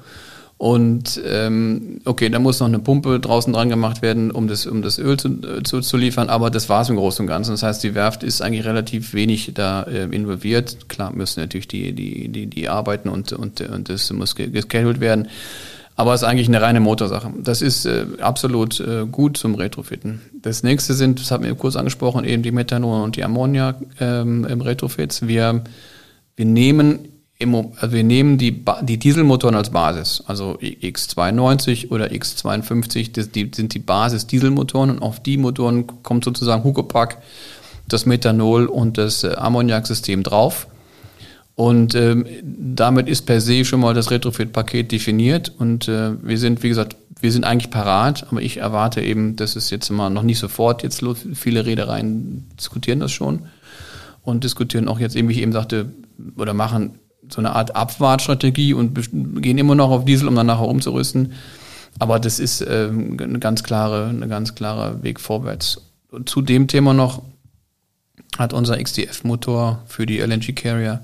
Und 0.58 1.20
ähm, 1.26 2.00
okay, 2.06 2.30
da 2.30 2.38
muss 2.38 2.60
noch 2.60 2.66
eine 2.66 2.78
Pumpe 2.78 3.20
draußen 3.20 3.52
dran 3.52 3.68
gemacht 3.68 4.00
werden, 4.00 4.30
um 4.30 4.48
das, 4.48 4.66
um 4.66 4.80
das 4.80 4.98
Öl 4.98 5.18
zu, 5.18 5.28
äh, 5.28 5.62
zu, 5.62 5.80
zu 5.82 5.98
liefern, 5.98 6.30
aber 6.30 6.48
das 6.48 6.70
war 6.70 6.80
es 6.80 6.88
im 6.88 6.96
Großen 6.96 7.24
und 7.24 7.26
Ganzen. 7.26 7.50
Das 7.50 7.62
heißt, 7.62 7.84
die 7.84 7.94
Werft 7.94 8.22
ist 8.22 8.40
eigentlich 8.40 8.64
relativ 8.64 9.12
wenig 9.12 9.52
da 9.52 9.82
äh, 9.82 10.04
involviert. 10.04 10.88
Klar 10.88 11.12
müssen 11.12 11.40
natürlich 11.40 11.68
die, 11.68 11.92
die, 11.92 12.28
die, 12.28 12.46
die 12.46 12.68
arbeiten 12.70 13.10
und, 13.10 13.34
und, 13.34 13.60
und 13.60 13.90
das 13.90 14.10
muss 14.12 14.34
geschedult 14.34 15.00
werden. 15.00 15.28
Aber 15.96 16.12
es 16.12 16.20
ist 16.20 16.28
eigentlich 16.28 16.48
eine 16.48 16.60
reine 16.60 16.80
Motorsache. 16.80 17.32
Das 17.42 17.62
ist 17.62 17.86
äh, 17.86 18.04
absolut 18.20 18.80
äh, 18.80 19.06
gut 19.10 19.38
zum 19.38 19.54
Retrofitten. 19.54 20.20
Das 20.42 20.62
nächste 20.62 20.92
sind, 20.92 21.20
das 21.20 21.30
haben 21.30 21.44
wir 21.44 21.54
kurz 21.54 21.74
angesprochen, 21.74 22.24
eben 22.24 22.42
die 22.42 22.52
Methanol 22.52 23.02
und 23.02 23.16
die 23.16 23.24
Ammoniak 23.24 23.76
ähm, 23.98 24.44
im 24.44 24.60
Retrofits. 24.60 25.26
Wir, 25.26 25.64
wir 26.36 26.44
nehmen 26.44 27.08
im, 27.38 27.54
also 27.54 27.94
wir 27.94 28.04
nehmen 28.04 28.38
die, 28.38 28.64
die 28.82 28.98
Dieselmotoren 28.98 29.56
als 29.56 29.70
Basis, 29.70 30.22
also 30.26 30.56
X92 30.58 31.90
oder 31.90 32.06
X52, 32.06 33.12
das, 33.12 33.30
die 33.30 33.50
sind 33.54 33.74
die 33.74 33.78
Basis-Dieselmotoren 33.78 34.90
und 34.90 35.02
auf 35.02 35.20
die 35.20 35.36
Motoren 35.36 35.86
kommt 36.02 36.24
sozusagen 36.24 36.64
Huckepack 36.64 37.18
das 37.88 38.06
Methanol 38.06 38.66
und 38.66 38.98
das 38.98 39.22
äh, 39.22 39.34
Ammoniaksystem 39.36 40.22
drauf. 40.22 40.66
Und 41.56 41.94
ähm, 41.94 42.26
damit 42.42 43.08
ist 43.08 43.22
per 43.22 43.40
se 43.40 43.64
schon 43.64 43.80
mal 43.80 43.94
das 43.94 44.10
Retrofit-Paket 44.10 44.92
definiert. 44.92 45.52
Und 45.58 45.88
äh, 45.88 46.12
wir 46.22 46.38
sind, 46.38 46.62
wie 46.62 46.68
gesagt, 46.68 46.96
wir 47.18 47.32
sind 47.32 47.44
eigentlich 47.44 47.70
parat, 47.70 48.26
aber 48.30 48.42
ich 48.42 48.58
erwarte 48.58 49.00
eben, 49.00 49.36
dass 49.36 49.56
es 49.56 49.70
jetzt 49.70 49.88
immer 49.88 50.10
noch 50.10 50.22
nicht 50.22 50.38
sofort 50.38 50.82
jetzt 50.82 51.02
viele 51.32 51.64
Reedereien 51.64 52.46
diskutieren 52.60 53.00
das 53.00 53.10
schon 53.10 53.46
und 54.22 54.44
diskutieren 54.44 54.86
auch 54.86 55.00
jetzt 55.00 55.16
eben, 55.16 55.28
wie 55.28 55.32
ich 55.32 55.40
eben 55.40 55.52
sagte, 55.52 55.90
oder 56.36 56.52
machen 56.52 56.98
so 57.28 57.38
eine 57.40 57.56
Art 57.56 57.74
Abwartstrategie 57.74 58.74
und 58.74 59.10
gehen 59.42 59.56
immer 59.56 59.74
noch 59.74 59.90
auf 59.90 60.04
Diesel, 60.04 60.28
um 60.28 60.34
dann 60.34 60.46
nachher 60.46 60.68
umzurüsten. 60.68 61.32
Aber 61.98 62.18
das 62.18 62.38
ist 62.38 62.60
ähm, 62.68 63.16
eine 63.18 63.38
ganz 63.38 63.62
klare, 63.62 64.08
eine 64.08 64.28
ganz 64.28 64.54
klare 64.54 65.02
Weg 65.02 65.20
vorwärts. 65.20 65.80
Und 66.10 66.28
zu 66.28 66.42
dem 66.42 66.68
Thema 66.68 66.92
noch, 66.92 67.22
hat 68.38 68.52
unser 68.52 68.82
XDF-Motor 68.82 69.82
für 69.86 70.06
die 70.06 70.18
LNG-Carrier 70.18 71.02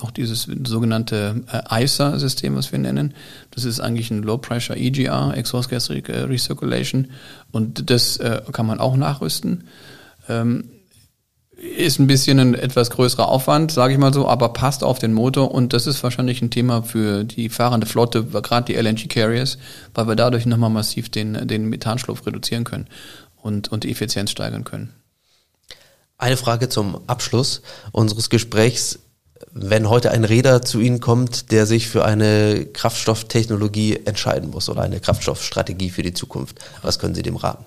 noch 0.00 0.10
dieses 0.10 0.48
sogenannte 0.64 1.44
äh, 1.52 1.84
ISA-System, 1.84 2.56
was 2.56 2.72
wir 2.72 2.78
nennen. 2.78 3.14
Das 3.52 3.64
ist 3.64 3.80
eigentlich 3.80 4.10
ein 4.10 4.22
Low-Pressure 4.22 4.76
EGR, 4.76 5.34
Exhaust 5.36 5.68
Gas 5.70 5.90
Recirculation. 5.90 7.08
Und 7.52 7.90
das 7.90 8.16
äh, 8.16 8.42
kann 8.52 8.66
man 8.66 8.80
auch 8.80 8.96
nachrüsten. 8.96 9.68
Ähm, 10.28 10.70
ist 11.56 11.98
ein 11.98 12.06
bisschen 12.06 12.38
ein 12.38 12.54
etwas 12.54 12.90
größerer 12.90 13.28
Aufwand, 13.28 13.72
sage 13.72 13.94
ich 13.94 13.98
mal 13.98 14.12
so, 14.12 14.28
aber 14.28 14.50
passt 14.50 14.84
auf 14.84 14.98
den 14.98 15.14
Motor 15.14 15.52
und 15.52 15.72
das 15.72 15.86
ist 15.86 16.02
wahrscheinlich 16.02 16.42
ein 16.42 16.50
Thema 16.50 16.82
für 16.82 17.24
die 17.24 17.48
fahrende 17.48 17.86
Flotte, 17.86 18.24
gerade 18.24 18.66
die 18.66 18.78
LNG-Carriers, 18.78 19.56
weil 19.94 20.06
wir 20.06 20.16
dadurch 20.16 20.44
nochmal 20.44 20.68
massiv 20.68 21.08
den, 21.08 21.48
den 21.48 21.70
Methanschlupf 21.70 22.26
reduzieren 22.26 22.64
können 22.64 22.88
und, 23.36 23.72
und 23.72 23.84
die 23.84 23.90
Effizienz 23.90 24.32
steigern 24.32 24.64
können. 24.64 24.92
Eine 26.18 26.36
Frage 26.38 26.68
zum 26.68 27.00
Abschluss 27.06 27.60
unseres 27.92 28.30
Gesprächs. 28.30 29.00
Wenn 29.52 29.90
heute 29.90 30.10
ein 30.12 30.24
Räder 30.24 30.62
zu 30.62 30.80
Ihnen 30.80 31.00
kommt, 31.00 31.52
der 31.52 31.66
sich 31.66 31.88
für 31.88 32.06
eine 32.06 32.64
Kraftstofftechnologie 32.72 34.00
entscheiden 34.06 34.50
muss 34.50 34.70
oder 34.70 34.82
eine 34.82 34.98
Kraftstoffstrategie 35.00 35.90
für 35.90 36.02
die 36.02 36.14
Zukunft, 36.14 36.58
was 36.80 36.98
können 36.98 37.14
Sie 37.14 37.22
dem 37.22 37.36
raten? 37.36 37.64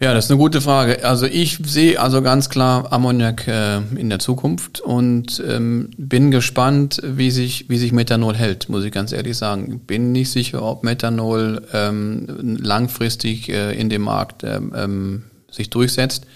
Ja, 0.00 0.12
das 0.12 0.24
ist 0.24 0.30
eine 0.30 0.38
gute 0.38 0.60
Frage. 0.60 1.04
Also 1.04 1.26
ich 1.26 1.58
sehe 1.64 2.00
also 2.00 2.20
ganz 2.20 2.48
klar 2.48 2.92
Ammoniak 2.92 3.46
äh, 3.46 3.78
in 3.96 4.08
der 4.08 4.18
Zukunft 4.18 4.80
und 4.80 5.42
ähm, 5.46 5.90
bin 5.96 6.30
gespannt, 6.30 7.00
wie 7.04 7.30
sich, 7.30 7.68
wie 7.68 7.78
sich 7.78 7.92
Methanol 7.92 8.34
hält, 8.34 8.68
muss 8.68 8.84
ich 8.84 8.92
ganz 8.92 9.12
ehrlich 9.12 9.36
sagen. 9.36 9.80
Bin 9.80 10.12
nicht 10.12 10.32
sicher, 10.32 10.62
ob 10.62 10.84
Methanol 10.84 11.62
ähm, 11.72 12.58
langfristig 12.60 13.48
äh, 13.50 13.72
in 13.78 13.88
dem 13.88 14.02
Markt 14.02 14.42
ähm, 14.42 14.72
ähm 14.74 15.24
sich 15.54 15.70
durchsetzt. 15.70 16.26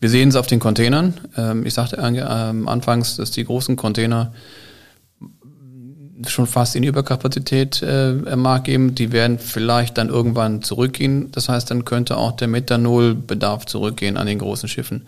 Wir 0.00 0.10
sehen 0.10 0.28
es 0.28 0.36
auf 0.36 0.46
den 0.46 0.60
Containern. 0.60 1.14
Ähm, 1.36 1.64
ich 1.64 1.74
sagte 1.74 1.96
ähm, 1.98 2.68
anfangs, 2.68 3.16
dass 3.16 3.30
die 3.30 3.44
großen 3.44 3.76
Container 3.76 4.32
schon 6.26 6.46
fast 6.46 6.76
in 6.76 6.82
Überkapazität 6.82 7.82
äh, 7.82 8.12
Markt 8.36 8.64
geben. 8.64 8.94
Die 8.94 9.12
werden 9.12 9.38
vielleicht 9.38 9.98
dann 9.98 10.08
irgendwann 10.08 10.62
zurückgehen. 10.62 11.30
Das 11.32 11.48
heißt, 11.48 11.70
dann 11.70 11.84
könnte 11.84 12.16
auch 12.16 12.32
der 12.32 12.48
Methanolbedarf 12.48 13.66
zurückgehen 13.66 14.16
an 14.16 14.26
den 14.26 14.38
großen 14.38 14.68
Schiffen. 14.68 15.06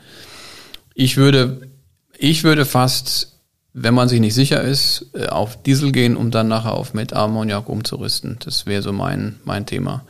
Ich 0.95 1.17
würde, 1.17 1.69
ich 2.17 2.45
würde 2.45 2.65
fast, 2.65 3.39
wenn 3.73 3.95
man 3.95 4.09
sich 4.09 4.21
nicht 4.21 4.35
sicher 4.35 4.63
ist, 4.63 5.07
äh, 5.15 5.27
auf 5.27 5.63
Diesel 5.63 5.93
gehen, 5.93 6.17
um 6.17 6.31
dann 6.31 6.49
nachher 6.49 6.73
auf 6.73 6.95
Metammoniak 6.95 7.69
umzurüsten. 7.69 8.39
Das 8.45 8.67
wäre 8.67 8.83
so 8.83 8.93
mein, 8.93 9.37
mein 9.45 9.67
Thema 9.67 10.05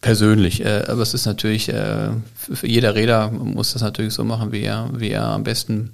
persönlich. 0.00 0.64
Äh, 0.64 0.84
aber 0.88 1.02
es 1.02 1.14
ist 1.14 1.26
natürlich, 1.26 1.68
äh, 1.68 2.10
für 2.34 2.66
jeder 2.66 2.94
Räder 2.94 3.30
muss 3.30 3.72
das 3.72 3.82
natürlich 3.82 4.14
so 4.14 4.24
machen, 4.24 4.52
wie 4.52 4.62
er, 4.62 4.90
wie 4.94 5.10
er 5.10 5.24
am 5.24 5.44
besten 5.44 5.90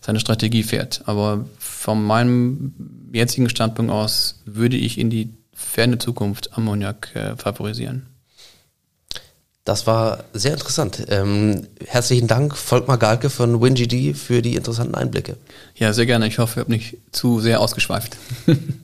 seine 0.00 0.20
Strategie 0.20 0.62
fährt. 0.62 1.02
Aber 1.06 1.46
von 1.58 2.04
meinem 2.04 2.74
jetzigen 3.12 3.48
Standpunkt 3.48 3.90
aus 3.90 4.42
würde 4.44 4.76
ich 4.76 4.98
in 4.98 5.10
die 5.10 5.30
ferne 5.52 5.98
Zukunft 5.98 6.56
Ammoniak 6.56 7.14
äh, 7.14 7.36
favorisieren. 7.36 8.06
Das 9.64 9.86
war 9.86 10.24
sehr 10.34 10.52
interessant. 10.52 11.06
Ähm, 11.08 11.68
herzlichen 11.86 12.26
Dank, 12.26 12.54
Volkmar 12.54 12.98
Galke 12.98 13.30
von 13.30 13.62
WinGD, 13.62 14.14
für 14.14 14.42
die 14.42 14.56
interessanten 14.56 14.94
Einblicke. 14.94 15.38
Ja, 15.74 15.94
sehr 15.94 16.04
gerne. 16.04 16.26
Ich 16.26 16.38
hoffe, 16.38 16.60
ich 16.60 16.60
habe 16.60 16.72
nicht 16.72 16.98
zu 17.12 17.40
sehr 17.40 17.60
ausgeschweift. 17.60 18.18